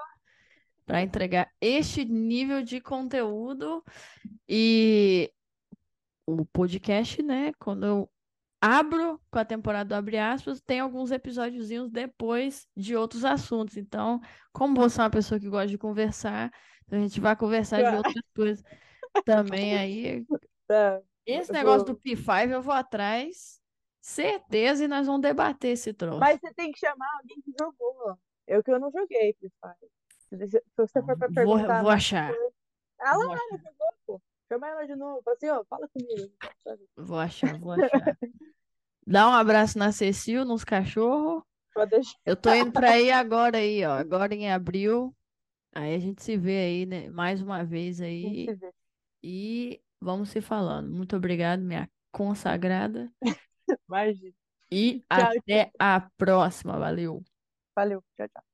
[0.89, 3.83] para entregar este nível de conteúdo.
[4.47, 5.31] E
[6.25, 7.53] o podcast, né?
[7.59, 8.11] Quando eu
[8.59, 13.77] abro com a temporada do Abre Aspas, tem alguns episódiozinhos depois de outros assuntos.
[13.77, 14.19] Então,
[14.51, 16.51] como você é uma pessoa que gosta de conversar,
[16.89, 18.63] a gente vai conversar de outras coisas
[19.23, 20.25] também aí.
[20.67, 20.99] tá.
[21.23, 23.58] Esse negócio do P5 eu vou atrás,
[24.01, 26.19] certeza, e nós vamos debater esse troço.
[26.19, 28.17] Mas você tem que chamar alguém que jogou.
[28.47, 29.91] Eu que eu não joguei Free Fire.
[30.29, 31.81] Se você for pra Vou, perguntar.
[31.81, 32.33] vou achar.
[32.99, 33.43] Ela lá, achar.
[33.49, 34.21] ela jogou, pô.
[34.47, 35.21] Chama ela de novo.
[35.23, 36.31] Fala assim, ó, fala comigo.
[36.97, 37.89] Vou achar, vou achar.
[39.05, 41.43] Dá um abraço na Cecil, nos cachorros.
[42.25, 43.93] Eu tô indo pra aí agora aí, ó.
[43.93, 45.15] Agora em abril.
[45.73, 47.09] Aí a gente se vê aí, né?
[47.09, 48.47] Mais uma vez aí.
[49.23, 50.91] E vamos se falando.
[50.91, 53.11] Muito obrigado, minha consagrada.
[53.89, 54.33] Imagina.
[54.71, 56.77] E Tchau, até a próxima.
[56.77, 57.23] Valeu.
[57.75, 58.03] Valeu.
[58.15, 58.48] Tchau, tchau.